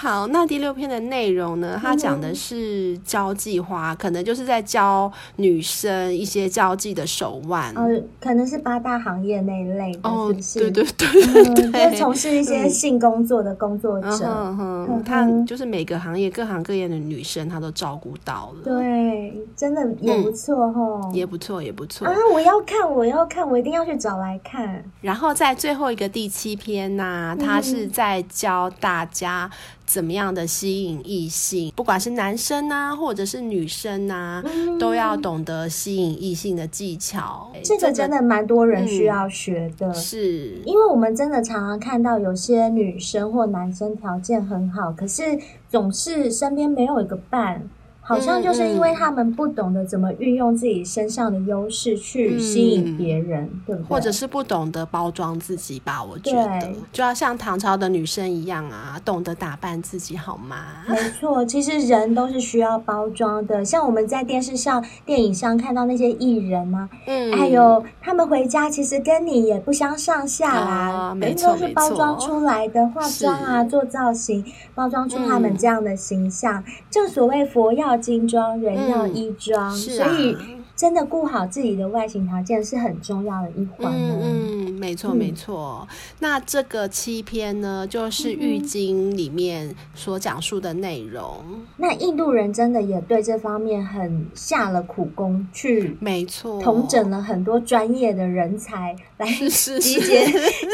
[0.00, 1.76] 好，那第六篇的内容呢？
[1.82, 7.76] 它讲的是交际花，可能就是在教女生一些交际的手腕。
[7.76, 7.88] 哦，
[8.20, 14.24] 可能是八大行业那一类的，哦，对对对对对，就从事一些性工作的工作者。
[14.60, 18.62] 嗯，他就是每个行业、各行各业的女生，他都照顾到了。
[18.62, 22.14] 对，真的也不错哦、嗯，也不错，也不错啊！
[22.32, 24.80] 我要看，我要看，我一定要去找来看。
[25.00, 29.50] 然后在最后一个第七篇呢、啊，他是在教大家。
[29.88, 37.50] 怎么样的吸引异性，不管是男生啊，或者是女生啊，嗯、都要懂得吸引异性的技巧。
[37.64, 45.22] 这个真的蛮多人需要学的，嗯、是因为我们真的常常看到有些女生或男生条件很好，可是
[45.70, 47.62] 总是身边没有一个伴。
[48.08, 53.86] 好像就是因为他们不懂得怎么运用自己身上的优势去吸引别人，嗯、对不对？
[53.86, 56.02] 或者是不懂得包装自己吧？
[56.02, 60.56] 我觉得对就要像唐朝的女生一样啊，懂得打扮自己，好吗？
[60.88, 63.62] 没错，其实人都是需要包装的。
[63.62, 74.42] 像我们在电视上、电影上看到那些艺人啊，嗯，还有他们回家其实跟你也不相上下啦，人、哦、都是包装出来的， 化妆啊，做造型，
[74.74, 76.64] 包装出他们这样的形象。
[76.66, 77.97] 嗯、正所谓佛要。
[77.98, 80.36] 金装人要衣装，所以
[80.76, 83.92] 真的顾好自己的外形条件是很重要的一环。
[83.92, 85.86] 嗯，嗯，没错没错。
[85.90, 91.42] 嗯、那这个七篇呢，就是《浴经》里面所讲述的内容。
[91.76, 100.26] 那印度人真的也对这方面很下了苦功，去没错，统整了很多专业的人才来集结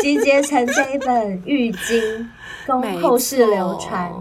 [0.03, 1.99] 集结成这一本《浴经》，
[2.67, 4.13] 供后世流传。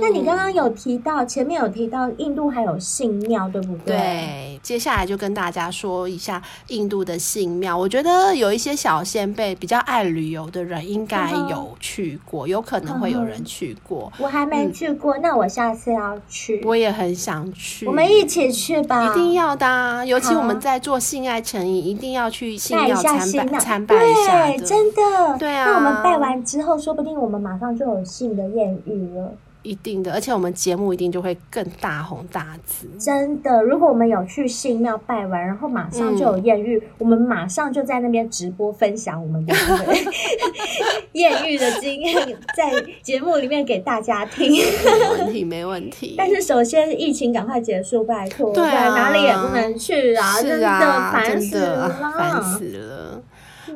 [0.00, 3.96] 那你刚刚有提到，嗯、前面有提到印度还有信庙，对不对？
[3.96, 7.76] 对，接下来就跟大家说一下印度的信庙。
[7.76, 14.12] 我觉得有一些小先辈比较爱旅游的人，应该有去过，有可能会有人去过。
[14.18, 16.62] 我还没去过，嗯、那我下次要去。
[16.64, 20.04] 我也很想去，我们一起去吧，一定要的、啊。
[20.04, 24.46] 尤其我们在做性爱成瘾，一定要去信庙参拜参拜一下。
[24.48, 25.38] 对，真的。
[25.38, 29.32] 对啊，那我们拜完之后，说不定我们马上就有性的艳遇了。
[29.66, 32.86] 一定的，而且我们节目一定就会更大红大紫。
[32.98, 39.54] 真的，如果我们有去信庙拜完，然后马上就有艳遇，嗯、我们马上就在那边直播分享我们的
[41.12, 42.14] 艳遇的经验，
[42.56, 44.52] 在节目里面给大家听。
[44.52, 44.64] 没
[45.10, 46.14] 问题，没问题。
[46.18, 53.22] 但是首先疫情赶快结束，拜托，对啊，哪里也不能去啊，是啊，真的烦死了，烦死了。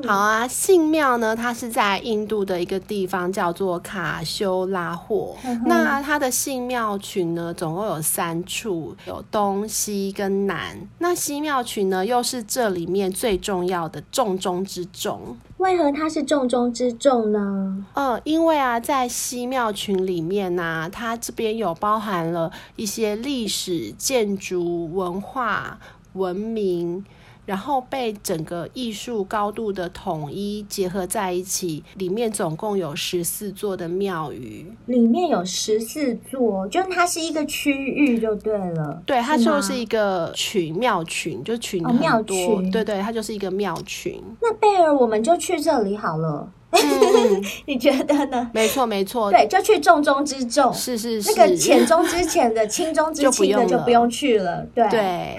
[0.07, 5.37] 好啊，信庙呢，它是在印度的一个地方叫做卡修拉霍。
[5.45, 10.77] 嗯、那它的信庙群呢，总共有三处，有东西跟南。
[10.99, 15.37] 那西庙群呢，又是这里面最重要的重中之重。
[15.59, 17.85] 为何它是重中之重呢？
[17.95, 25.79] 嗯，因为啊，在西庙群里面呢、啊，它这边有包含了一些历史、建筑、文化、
[26.15, 27.05] 文明。
[27.51, 34.73] 然后被整个艺术高度的统一结合在一起，里面总共有十四座的庙宇。
[34.87, 39.03] 里面有十四座，就它是一个区域就对了。
[39.05, 41.99] 对，它就是一个群庙群，就群很多。
[41.99, 42.71] 哦、庙群。
[42.71, 44.23] 对对，它就是一个庙群。
[44.41, 46.49] 那贝尔，我们就去这里好了。
[46.71, 48.51] 嗯、 你觉得呢？
[48.55, 49.31] 没错，没错。
[49.31, 50.73] 对，就去重中之重。
[50.73, 51.33] 是是是。
[51.35, 54.65] 那个浅中之浅的、 轻中之轻的就不用去了。
[54.75, 54.89] 对。
[54.89, 55.37] 对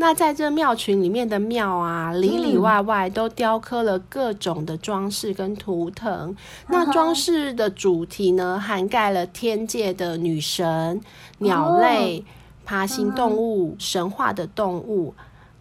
[0.00, 6.30] 那在这庙群里面的庙啊，里里外外都雕刻了各种的装饰跟图腾。
[6.30, 6.36] 嗯、
[6.68, 11.00] 那装饰的主题呢，涵盖了天界的女神、
[11.38, 12.22] 鸟类、哦、
[12.64, 15.14] 爬行动物、嗯、神话的动物，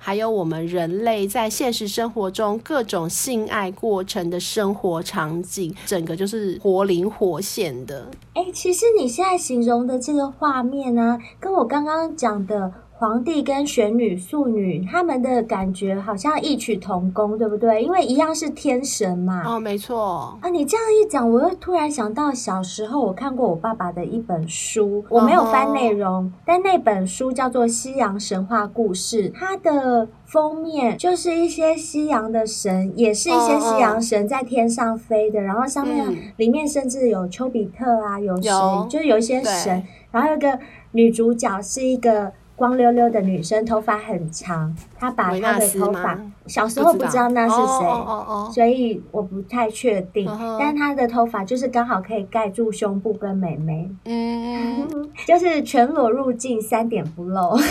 [0.07, 8.09] 还有我们人类在现实生活中各种性爱过程的生活场景，整个就是活灵活现的。
[8.33, 12.71] 哎、其实你现在形容的这个画面呢、跟我刚刚讲的。
[12.99, 17.83] 皇帝跟玄女、素女，他们的感觉好像异曲同工，对不对？
[17.83, 19.43] 因为一样是天神嘛。
[19.45, 20.35] 哦，没错。
[20.41, 40.57] 啊，你这样一讲，我又突然想到小时候我看过我爸爸的一本书，我没有翻内容，哦、但那本书叫做《西洋神话故事》，它的封面就是一些西洋的神，也是一些西洋神在天上飞的，哦、然后上面、嗯、里面甚至有丘比特啊，有谁，有就是有一些神，然后有个
[40.93, 42.33] 女主角是一个。
[42.57, 47.29] 光溜溜的女生，头发很长，她把她的头发，小时候不知道。
[47.29, 50.27] 那是谁，所以我不太确定。
[50.27, 54.87] 哦、但她的头发就是刚好可以盖住胸部跟美眉，嗯，
[55.27, 57.51] 就是全裸入镜，三点不漏，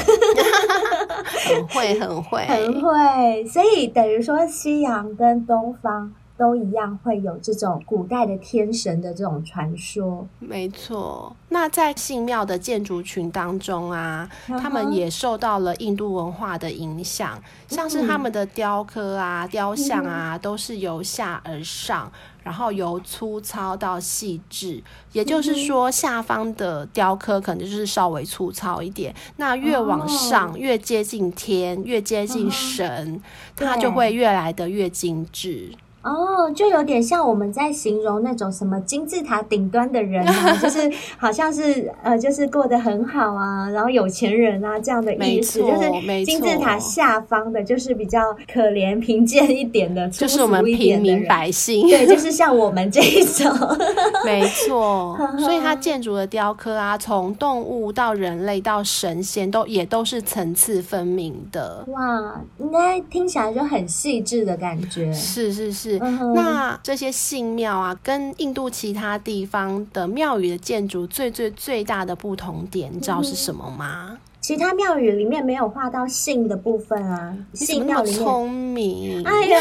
[1.48, 3.44] 很会，很会，很会。
[3.46, 6.12] 所以等于说，西洋跟东方。
[6.36, 11.34] 都一样会有这种古代的天神的这种传说，没错。
[11.48, 22.12] 那在信庙的建筑群当中啊，他们也受到了印度文化的影响，像是他们的雕刻啊、雕像啊，都是由下而上，
[22.42, 24.82] 然后由粗糙到细致。
[25.12, 33.22] 也就是说，下方的雕刻可能就是稍微粗糙一点，那越往上，越接近天，越接近神，
[33.54, 35.70] 它就会越来的越精致。
[36.06, 40.88] 哦，就有点像我们在形容那种什么金字塔顶端的人啊， 就是
[41.18, 45.60] 好像是呃，就是过得很好啊，然后有钱人啊这样的意思。
[45.60, 48.20] 就是金字塔下方的，就是比较
[48.52, 51.88] 可怜贫贱一点的，就是我们平民百姓。
[51.88, 53.52] 对，就是像我们这一种。
[54.24, 61.84] 没错， 所以它建筑的雕刻啊，从动物到人类到神仙，都也都是层次分明的。
[61.88, 65.12] 哇，应该听起来就很细致的感觉。
[65.12, 65.95] 是是是。
[65.98, 74.18] 那这些信庙啊，跟印度其他地方的庙宇的建筑最最最大的不同点，你知道是什么吗？
[74.38, 78.20] 其他庙宇里面没有画到信的部分啊，信庙里面。
[78.20, 79.24] 聪明！
[79.26, 79.58] 哎呀，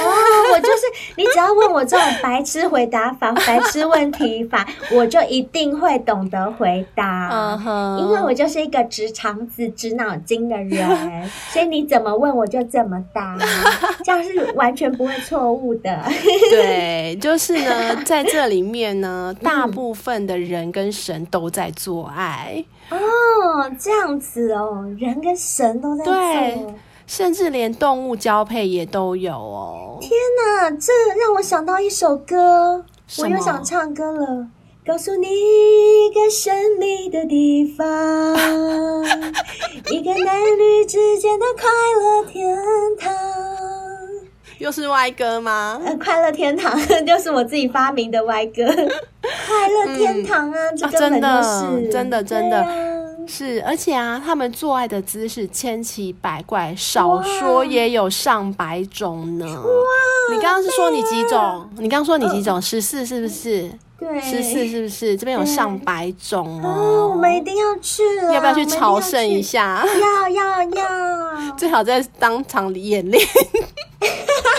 [0.54, 7.58] 我就是你，只要问我这种白痴回答法、白痴问题法， 我就一定会懂得回答。
[8.00, 13.36] 因为我就是一个直肠子、直脑筋的人，所以你怎么问我就怎么答，
[14.06, 16.04] 这样是完全不会错误的。
[16.52, 22.64] 对，就是呢，在这里面呢，大部分的人跟神都在做爱。
[22.92, 22.98] 哦，
[23.80, 26.68] 这样子哦，人跟神都在做，对，
[27.08, 29.98] 甚至连动物交配也都有哦。
[30.00, 32.86] 天哪，这让我想到一首歌，
[33.18, 34.50] 我又想唱歌了。
[34.86, 37.84] 告诉你一个神秘的地方，
[39.90, 41.68] 一个男女之间的快
[42.00, 42.56] 乐天
[43.00, 43.12] 堂。
[44.66, 45.80] 又是歪歌吗？
[45.86, 48.66] 呃，快乐天堂 就是我自己发明的歪歌。
[48.66, 52.76] 快乐天堂啊，嗯、这根本就是真的，真的，真的、啊、
[53.28, 59.46] 是，而且啊，他们做爱的姿势千奇百怪，少说也有上百种呢。
[59.46, 60.34] 哇！
[60.34, 61.38] 你刚刚是说你几种？
[61.40, 62.60] 啊、你刚刚说你几种？
[62.60, 63.70] 十四是不是？
[64.00, 65.16] 对，十四是不是？
[65.16, 69.86] 这边有上百种哦，哦，我们一定要去了，要不要去朝圣一下？
[69.86, 73.24] 要要要， 最好在当场演练。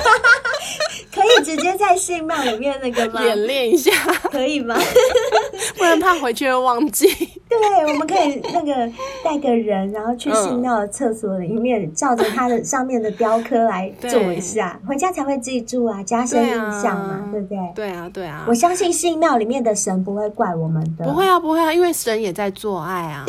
[1.14, 3.22] 可以直接在信庙里面那个吗？
[3.24, 3.90] 演练一下，
[4.30, 4.76] 可以吗？
[5.78, 7.06] 不然怕回去会忘记。
[7.48, 8.92] 对，我们可以那个
[9.24, 17.58] 带个人，然后去信庙的厕所里面，嗯、照着它的上面的雕刻来做一下，回家才会记住啊，加深印象嘛，对不对？
[17.74, 18.44] 对啊，对啊。
[18.46, 21.04] 我相信信庙里面的神不会怪我们的。
[21.04, 23.24] 不会啊，不会啊，因为神也在做爱啊。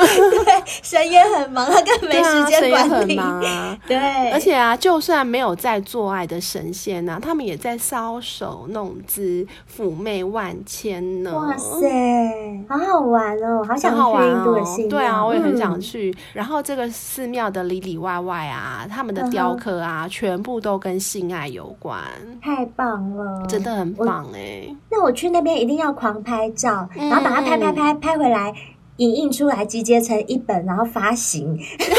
[0.00, 3.14] 对，神也很忙，他更没时间管理。
[3.16, 3.78] 对啊。
[3.86, 9.46] 对，而且啊，就算没有在做爱的神仙呐、啊，他们也在搔首弄姿、
[9.76, 11.36] 妩媚万千呢。
[11.36, 13.64] 哇塞，好好玩哦！
[13.66, 14.90] 好想去印度的信庙。
[14.90, 16.10] 对啊，我也很想去。
[16.10, 21.98] 嗯、然后这个寺庙的里里外外啊，他们的雕刻啊，嗯、全部都跟性爱有关。
[22.42, 24.76] 太棒了，真的很棒哎、欸！
[24.90, 28.52] 那我去那边一定要狂拍照，嗯、然后把它拍拍拍拍回来。
[29.00, 31.58] 影印出来，集结成一本，然后发行。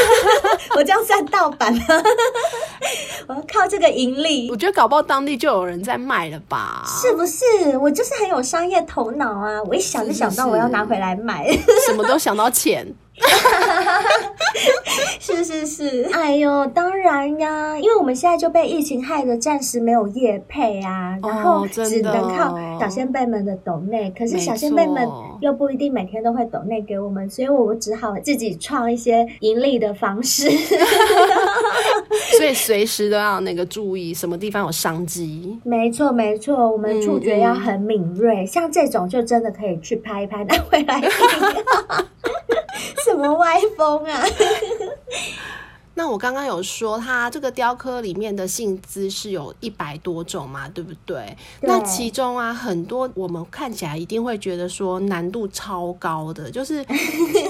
[0.77, 1.81] 我这样算盗版吗？
[3.27, 4.49] 我要靠这个盈利。
[4.51, 6.83] 我觉得搞不好当地就有人在卖了吧？
[7.01, 7.43] 是不是？
[7.81, 9.61] 我就是很有商业头脑啊！
[9.67, 11.51] 我一想就想到我要拿回来卖，
[11.87, 12.87] 什么都想到钱。
[15.19, 25.07] 是是是，哎呦，当然呀，因为我们现在就被疫情害得暂时没有业配啊，然后只能靠小仙贝们的抖内，可是小仙贝们
[25.41, 30.49] 又不一定每天都会抖内给我们，所以我只好自己创一些盈利的方式。
[32.37, 35.59] 所以随时都要那个注意什么地方有商机。
[35.63, 41.01] 没错没错，我们触觉要很敏锐，像这种就真的可以去拍一拍拿回来。
[43.03, 44.23] 什么歪风啊！
[46.01, 51.37] 那我刚刚有说，它这个雕刻里面的性姿是有一百多种嘛，对不对？
[51.59, 51.69] 对。
[51.69, 56.83] 那其中啊，很多我们看起来一定会觉得说难度超高的，就是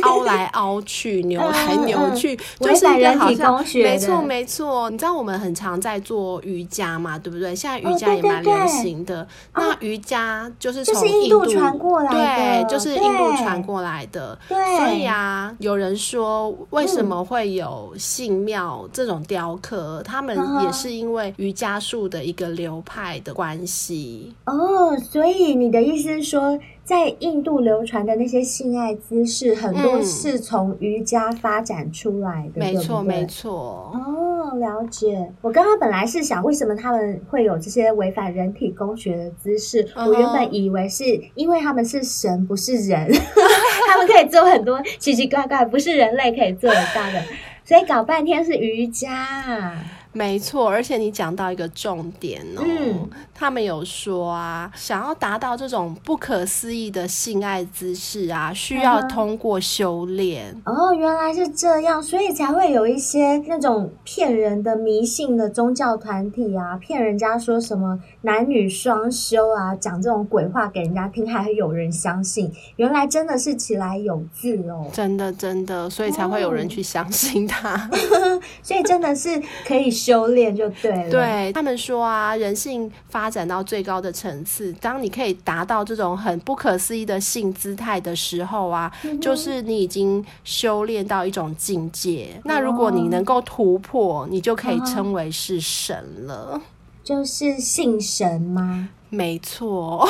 [0.01, 4.89] 凹来凹去、 扭来扭去，就是一个好像没错没错。
[4.89, 7.55] 你知道我们很常在做瑜伽嘛，对不对？
[7.55, 9.25] 现在瑜伽也蛮流行的。
[9.55, 14.37] 那瑜伽就是从印度传过来的，对，就是印度传过来的。
[14.49, 14.57] 对。
[14.77, 24.97] 所以啊，有人说为什么会有性庙这种雕刻，他们也是因为瑜伽术的一个流派的关系哦。
[24.97, 32.59] 所以你的意思是说，在印度流传的那些性爱姿势，很多是从瑜伽发展出来的。
[32.59, 33.91] 没错，没错。
[33.93, 35.31] 哦，了解。
[35.41, 39.87] 我刚刚本来是想，为什么他们会有这些违反人体工学的姿势？
[39.95, 41.03] 我原本以为是
[41.35, 43.09] 因为他们是神，不是人，
[43.87, 47.23] 他们可以做很多奇奇怪怪，不是人类可以做得到的。
[47.71, 49.73] 所以搞半天是瑜伽。
[50.13, 60.53] 没错，而且你讲到一个重点哦，嗯、他们有说啊，想要达到这种不可思议的性爱姿势啊，需要通过修炼。
[60.65, 72.51] 哦，原来是这样，所以才会有一些那种骗人的迷信的宗教团体啊，骗人家说什么男女双修啊，讲这种鬼话给人家听，还会有人相信。
[72.75, 77.89] 原来真的是其来有字哦，真的真的，所以才会有人去相信他。
[77.93, 80.00] 哦、 所以真的是可以。
[80.01, 81.09] 修炼就对了。
[81.09, 92.29] 对，他们说啊，人性发展到最高的层次，当你可以达到这种很不可思议的性姿态的时候啊，嗯、就是你已经修炼到一种境界。
[92.37, 96.61] 哦、那如果你能够突破，你就可以称为是神了。
[97.03, 98.89] 就是性神吗？
[99.09, 100.07] 没错。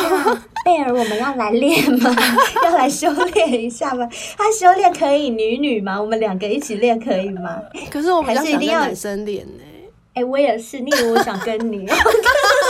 [0.63, 2.15] 贝尔，我们要来练吗？
[2.63, 4.07] 要来修炼一下吗？
[4.37, 5.99] 他修炼可以女女吗？
[5.99, 7.59] 我们两个一起练可以吗？
[7.89, 9.63] 可是我们还是一定要男生练呢。
[10.13, 11.87] 哎、我也是，你以为我想跟你。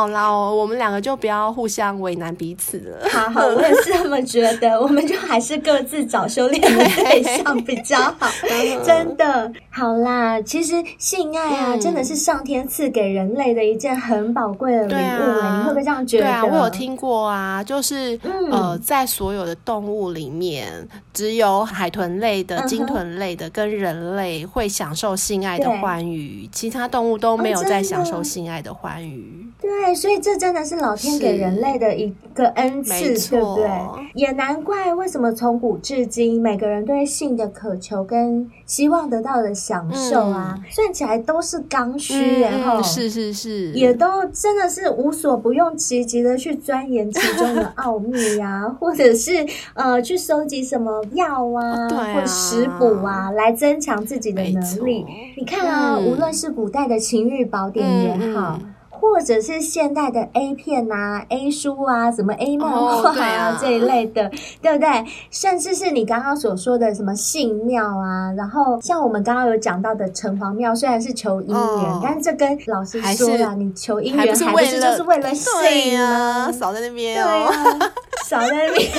[0.00, 3.06] 好啦，我们两个就不要互相为难彼此了。
[3.10, 4.80] 好好，我也是这么觉得。
[4.80, 8.26] 我们就还是各自找修炼的对象比较好。
[8.82, 14.96] 真的，好啦，其实性爱啊，嗯、真的是上天赐给人类的一件很宝贵的礼物。
[14.96, 16.24] 啊、你会不会这样觉得？
[16.24, 29.49] 对啊，我有听过啊，就是、嗯、呃，在所有的动物里面，只有海豚类的、鲸豚类的跟人类会享受性爱的欢愉，其他动物都没有在享受性爱的欢愉。
[29.60, 33.68] 对，所以这真的是老天给人类的一个恩赐，对不对？
[34.14, 55.04] 也难怪为什么从古至今，每个人对性的渴求跟希望得到的享受啊，嗯、算起来都是刚需，然后、嗯、是是是，也都真的是无所不用其极的去钻研其中的 奥秘呀、啊，或者是呃去收集什么药啊，或者食补啊，来增强自己的能力。
[55.36, 58.58] 你看啊，嗯、无论是古代的情欲宝典也好。
[59.00, 64.30] 嗯或者是现代的 A 片啊、A 书啊、什么 A 漫画啊、这一类的，
[64.60, 65.04] 对不对？
[65.30, 76.52] 甚至是你刚刚所说的什么信庙啊，然后像我们刚刚有讲到的城隍庙，虽然是求姻缘，哦、但是这跟老师说了，你求姻缘还不是就是为了信啊？
[76.52, 77.92] 少在那边、哦，对啊，
[78.26, 78.90] 少在那边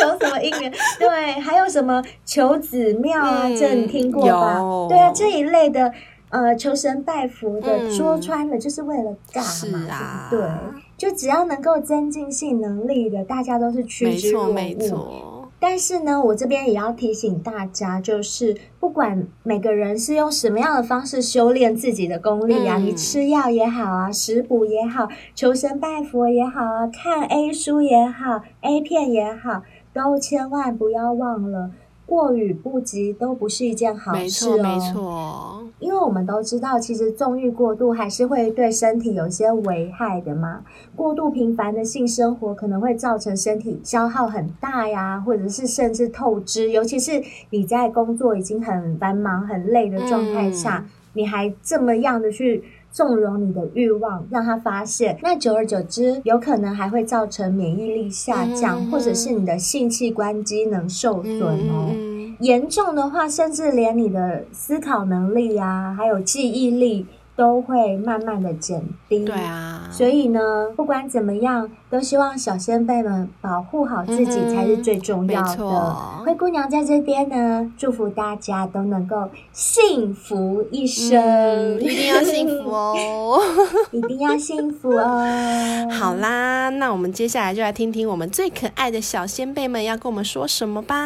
[0.00, 0.72] 求什么姻缘？
[0.98, 3.42] 对，还有什么求子庙啊？
[3.44, 4.58] 嗯、这你听过吧？
[4.58, 5.92] 有对啊，这一类的。
[6.30, 10.82] 呃，求神拜佛的，嗯、说穿了就是为了尬嘛，啊、对不对？
[10.96, 14.52] 就只要能够增进性能力的，大家都是趋之若鹜。
[14.52, 15.48] 没错，没错。
[15.60, 29.62] 但是呢，我这边也要提醒大家，就是不管每个人是用什么样的方式修炼自己的功力啊，嗯、你吃药也好啊，食补也好，求神拜佛也好啊，看 A 书也好，A 片也好，
[29.92, 31.70] 都千万不要忘了。
[32.08, 34.22] 过与不及都不是一件好事哦。
[34.22, 35.68] 没错，没错。
[35.78, 40.64] 因为我们都知道，其实纵欲过度还是会对身体有些危害的嘛。
[40.96, 46.70] 过度频繁的性生活可能会造成身体消耗很大呀，或者是甚至透支。
[46.70, 52.64] 尤其是你在工作已经很繁忙、很累的状态下，嗯、你还这么样的去。
[52.90, 61.90] 纵容你的欲望，让他发现，那久而久之，有可能还会造成免疫力下降，嗯、或者是你的性器官机能受损哦。
[61.94, 67.06] 嗯、严重的话，甚至连你的思考能力啊，还有记忆力。
[67.38, 70.40] 都会慢慢的减低，对啊，所以呢，
[70.74, 75.56] 不管怎么样，都希望小仙贝们保护好自己才是最重要的。
[75.62, 83.40] 嗯、灰姑娘在这边呢，祝福大家都能够幸福一生，嗯、一定要幸福哦，
[83.92, 85.24] 一定要幸福哦。
[85.96, 90.96] 好啦，那我们接下来就来听听我们最可爱的小仙贝们要跟我们说什么吧。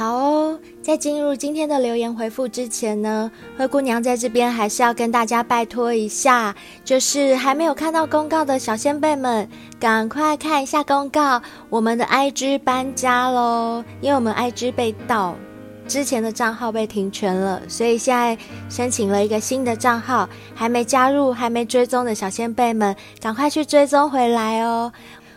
[0.00, 9.46] 好哦，在进入今天的留言回复之前呢，灰姑娘在这边还是要跟大家拜托一下，就是还没有看到公告的小仙贝们，
[9.78, 11.42] 赶快看一下公告。
[11.68, 15.34] 我们的 IG 搬家喽，因为我们 IG 被盗，
[15.86, 18.38] 之前的账号被停权了，所以现在
[18.70, 20.26] 申请了一个新的账号。
[20.54, 24.90] 还没加入、还没追踪的小仙贝们，赶快去追踪回来哦。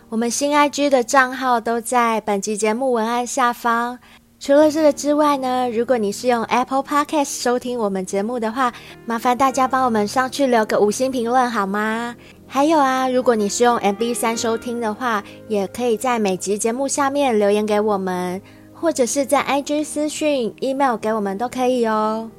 [0.08, 3.98] 我们新 IG 的账号都在本集节目文案下方。
[4.44, 8.70] 除了这个之外呢，如果你是用 Apple Podcast 收听我们节目的话，
[9.06, 12.14] 麻烦大家帮我们上去留个五星评论好吗？
[12.46, 18.38] 还有啊，如果你是用 MB3 收听的话，也可以在每集节目下面留言给我们，
[18.74, 22.30] 或者是在 IG 私讯、email 给我们都可以哦。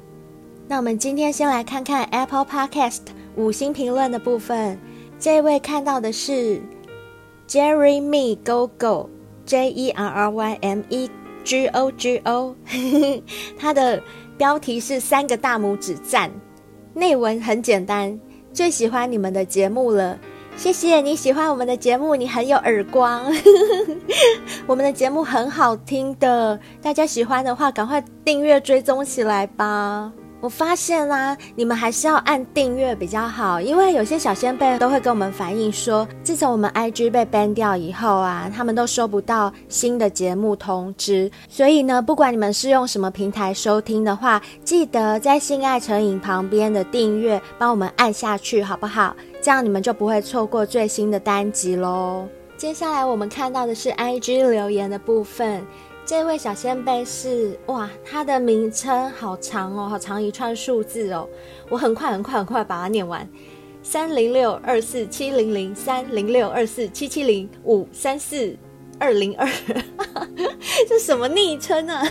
[0.68, 3.00] 那我们今天先来看看 Apple Podcast
[3.34, 4.78] 五星评论的部分，
[5.18, 6.62] 这一位看到的是
[7.48, 9.08] Jeremy Gogo
[9.44, 11.10] J E R R Y M E。
[11.46, 12.54] G O G O，
[13.56, 14.02] 它的
[14.36, 16.28] 标题是三个大拇指赞，
[16.92, 18.18] 内文很简单，
[18.52, 20.18] 最喜欢你们的节目了，
[20.56, 23.32] 谢谢你喜欢我们的节目，你很有耳光，
[24.66, 30.12] 我们的节目很好听的，大家喜欢的话，赶快订阅追踪起来吧。
[30.40, 41.30] 我发现啦、你们还是要按订阅比较好，因为有些小仙贝都会跟我们反映说，自从我们 IG 被 ban 掉以后啊，他们都收不到新的节目通知。
[41.48, 49.16] 所以呢，不管你们是用什么平台收听的话，记得在性爱成瘾旁边的订阅帮我们按下去，好不好？
[49.42, 52.26] 这样你们就不会错过最新的单集喽。
[52.56, 55.64] 接下来我们看到的是 IG 留言的部分。
[56.06, 61.28] 这位小仙贝是哇，他的名称好长哦，好长一串数字哦。
[61.68, 63.28] 我很快很快很快把它念完：
[63.82, 68.56] 三零六二四七零零三零六二四七七零五三四
[69.00, 69.48] 二零二，
[70.88, 72.08] 这什么昵称啊？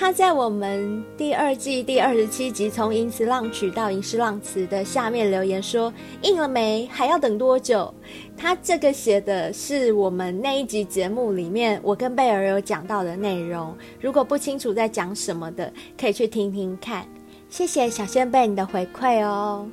[0.00, 5.92] 他在我们第二季第二十七集从银词浪曲到银诗浪词的下面留言说
[6.22, 6.88] ：“印了没？
[6.88, 7.92] 还要等多久？”
[8.38, 13.76] 他这个写的是我们那一集节目里面我跟贝尔有讲到的内容。
[14.00, 17.04] 如果不清楚在讲什么的，可以去听听看。
[17.50, 19.68] 谢谢小仙贝你的回馈哦。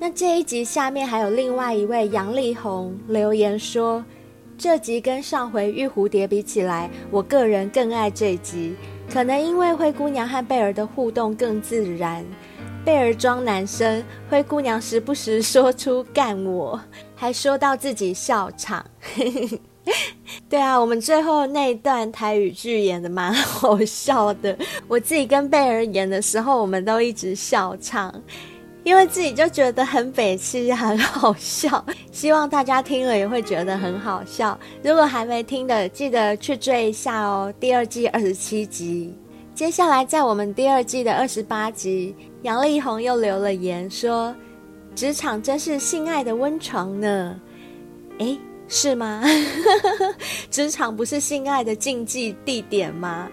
[0.00, 4.04] 那这一集下面还有另外一位杨丽红留言说
[4.58, 8.74] ：“这集跟上回玉蝴蝶比起来，我个人更爱这集。”
[9.12, 12.24] 可能因为灰姑娘和贝尔的互动更自然，
[12.82, 16.80] 贝尔装男生，灰姑娘时不时说出干我，
[17.14, 18.82] 还说到自己笑场。
[20.48, 24.56] 对啊，我们最后那一段台语剧演的蛮好笑的，
[24.88, 28.14] 我自己跟贝尔演的时候，我们都一直笑场。
[28.84, 34.58] 因为自己就觉得很北七，很好笑，希望大家听了也会觉得很好笑。
[34.82, 37.52] 如果还没听的，记得去追一下哦。
[37.60, 39.16] 第二季二十七集，
[39.54, 44.34] 接下来，在我们第二季的二十八集，杨丽红又留了言说
[44.96, 47.40] ：“职场真是性爱的温床呢。”
[48.18, 49.22] 诶，是吗？
[50.50, 53.28] 职场不是性爱的禁忌地点吗？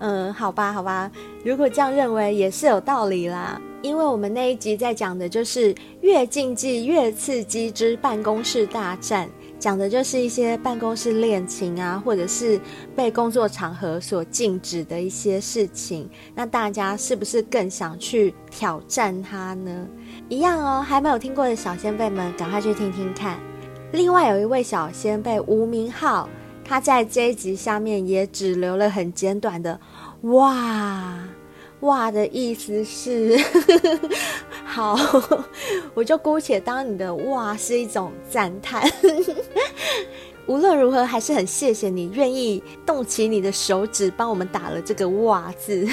[0.00, 1.10] 嗯，好吧，好吧，
[1.42, 3.58] 如果这样认为也是有道理啦。
[3.84, 9.28] 因为我们那一集在讲的就是越禁忌越刺激之办公室大战。
[9.58, 12.58] 讲的就是一些办公室恋情啊，或者是
[12.96, 16.08] 被工作场合所禁止的一些事情。
[16.34, 19.86] 那大家是不是更想去挑战它呢？
[20.30, 23.38] 一样哦，还没有听过的小仙贝们，赶快去听听看。
[23.92, 26.26] 另外有一位小仙贝吴明浩，
[26.64, 29.78] 他在这一集下面也只留了很简短的
[30.32, 31.14] “哇”。
[31.84, 33.38] 哇的意思是，
[34.64, 34.96] 好，
[35.94, 38.82] 我就姑且当你的哇是一种赞叹。
[40.46, 45.86] 无论如何，还是很谢谢你愿意动起你的手指帮我们打了这个哇字。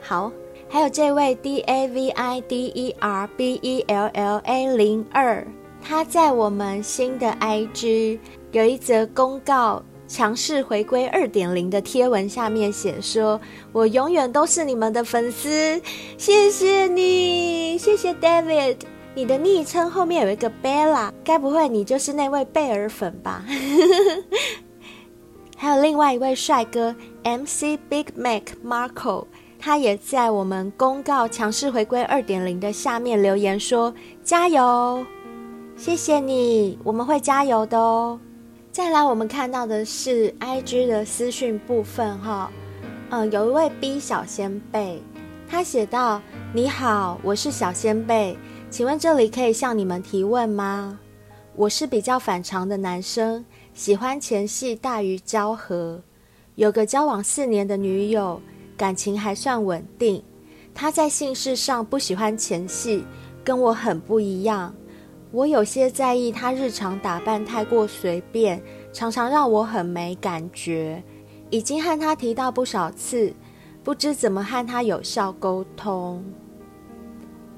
[0.00, 0.30] 好，
[0.68, 5.44] 还有这位 D A V I D E R B E L L A 零二，
[5.82, 8.20] 他在我们新的 I G
[8.52, 9.82] 有一则公告。
[10.10, 13.40] 强势回归二点零的贴文下面写说
[13.70, 15.80] ：“我永远都是你们的粉丝，
[16.18, 18.78] 谢谢你，谢谢 David。
[19.14, 23.44] 你的昵称后面有一个 Bella，该不会你就是那位贝尔粉吧？”
[25.56, 26.92] 还有另外一位帅哥
[27.22, 29.26] MC Big Mac Marco，
[29.60, 33.94] 他也在我们公告强势回归二点零的下面留言说
[34.24, 35.06] ：“加油，
[35.76, 38.18] 谢谢你，我们会加油的哦。”
[38.72, 42.52] 再来，我们看到的是 IG 的私讯部分哈，
[43.10, 45.02] 嗯，有一位 B 小仙贝，
[45.48, 46.22] 他写道
[46.54, 48.38] ：“你好，我是小仙贝，
[48.70, 51.00] 请问这里可以向你们提问吗？
[51.56, 53.44] 我是比较反常的男生，
[53.74, 56.00] 喜欢前戏大于交合，
[56.54, 58.40] 有个交往四年的女友，
[58.76, 60.22] 感情还算稳定。
[60.72, 63.04] 她在性事上不喜欢前戏，
[63.42, 64.72] 跟我很不一样。”
[65.32, 68.60] 我有些在意他日常打扮太过随便，
[68.92, 71.02] 常常让我很没感觉。
[71.50, 73.32] 已经和他提到不少次，
[73.84, 76.24] 不知怎么和他有效沟通。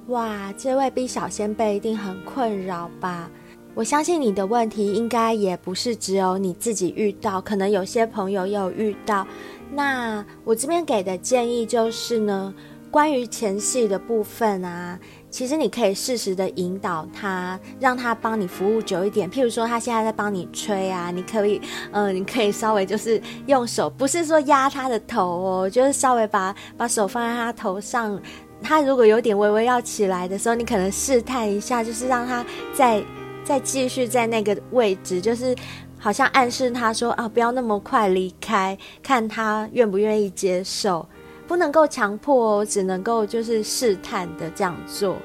[0.08, 3.30] 哇，这位 B 小先辈一定很困扰吧？
[3.74, 9.26] 我相信你的问题应该也不是只有你自己遇到，可能有些朋友也有遇到。
[9.70, 12.52] 那我这边给的建议就是呢，
[12.90, 14.98] 关于前戏的部分啊。
[15.32, 19.28] 其实你可以适时的引导他，让他帮你服务久一点。
[19.30, 21.58] 譬如说，他现在在帮你吹啊，你可以，
[21.90, 28.20] 嗯、你可以稍微就是用手，不是说压他的头哦，就是稍微把把手放在他头上。
[28.62, 33.02] 他如果有点微微要起来的时候，你可能试探一下，就是让他再
[33.42, 35.56] 再继续在那个位置，就是
[35.98, 41.08] 好像暗示他说啊，不要那么快离开，看他愿不愿意接受。
[41.52, 45.18] 不能够强迫哦，只能够就是试探的这样做，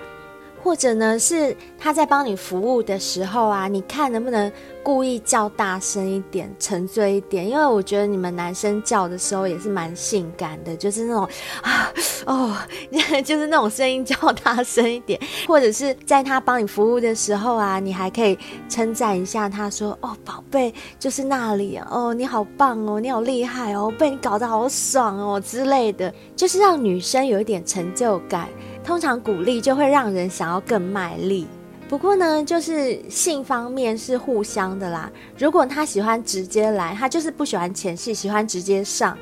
[0.62, 4.51] 或者呢是他在帮你服务的时候啊，你看能不能
[4.84, 11.28] 故意叫大声一点，沉醉一点，因为我觉得你们男生叫的时候也是蛮性感的，就是那种
[11.62, 11.91] 啊
[12.26, 12.58] 哦，
[13.24, 18.38] 就是那种声音叫大声一点，或者是在他帮你服务的时候啊，你还可以
[18.70, 28.47] 称赞一下他说哦，宝贝，就是那里哦，你好棒哦，你好厉害哦，被你搞得好爽哦之类的，就是让女生有一点成就感。
[28.88, 31.45] 通常鼓励就会让人想要更卖力。
[31.89, 35.11] 不过呢，就是性方面是互相的啦。
[35.38, 39.17] 如果他喜欢直接来，他就是不喜欢前戏，喜欢直接上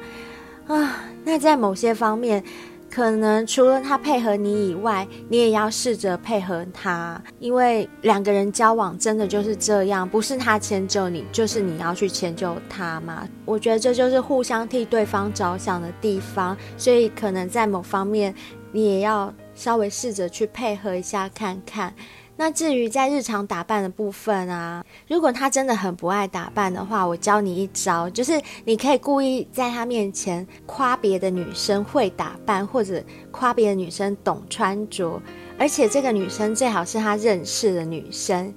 [0.68, 1.04] 啊。
[1.24, 2.44] 那在某些方面，
[2.92, 13.28] 可能除了他配合你以外，你也要试着配合他，因为两个人交往真的就是这样，不是他迁就你，就是你要去迁就他嘛。
[13.46, 18.34] 我觉得这就是互相替对方着想的地方，所以可能在某方面，
[18.72, 19.34] 你也要。
[19.56, 21.94] 稍微试着去配合一下看看。
[22.38, 33.02] 那至于在日常打扮的部分啊，如果他真的很不爱打扮的话，我教你一招，就是你可以故意在他面前夸别的女生会打扮，或者
[33.32, 35.22] 夸别的女生懂穿着，
[35.58, 38.54] 而且这个女生最好是他认识的女生。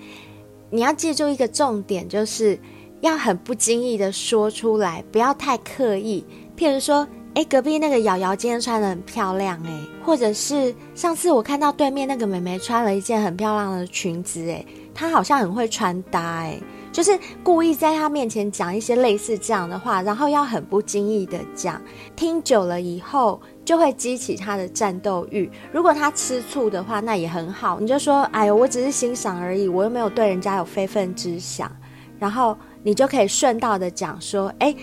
[0.70, 2.58] 你要记住一个重点，就是
[3.00, 6.26] 要很不经意的说出来，不要太刻意。
[6.56, 7.06] 譬如说。
[7.38, 16.60] 哎，隔壁那个瑶瑶今天穿得很漂亮哎，或者是上次我看到对面那个妹妹穿了一件很漂亮的裙子哎，她好像很会穿搭哎，
[16.90, 21.80] 就是故意在她面前讲一些类似这样的话，然后要很不经意的讲，
[22.16, 25.48] 听久了以后就会激起她的战斗欲。
[25.70, 31.70] 如果她吃醋的话，那也很好，你就说哎呦，我只是欣赏而已，我又没有对人家有非分之想，
[32.18, 34.74] 然后你就可以顺道的讲说，哎。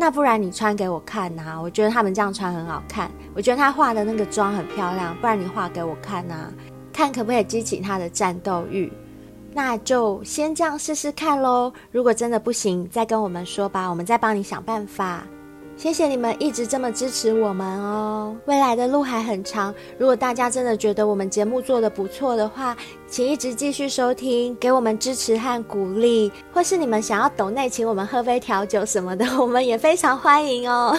[0.00, 6.50] 那不然你穿给我看呐、我觉得他们这样穿很好看，我觉得他画的那个妆很漂亮，不然你画给我看呐、
[6.90, 8.90] 看可不可以激起他的战斗欲？
[9.52, 11.70] 那就先这样试试看喽。
[11.92, 15.22] 如果真的不行，再跟我们说吧，我们再帮你想办法。
[15.80, 19.74] 谢谢你们一直这么支持我们哦，未来的路还很长。
[19.96, 22.76] 如果大家真的觉得我们节目做得不错的话，
[23.08, 30.94] 请一直继续收听，给我们支持和鼓励，或是你们想要抖内请我们喝杯调酒什么的，我们也非常欢迎哦。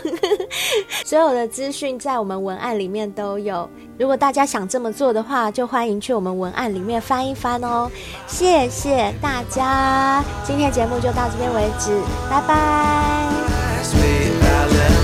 [1.06, 3.70] 所有的资讯在我们文案里面都有。
[4.00, 7.88] 如果大家想这么做的话，就欢迎去我们文案里面翻一翻哦。
[8.26, 11.92] 谢谢大家，今天节目就到这边为止，
[12.32, 13.61] 拜拜。
[13.84, 15.01] sweet week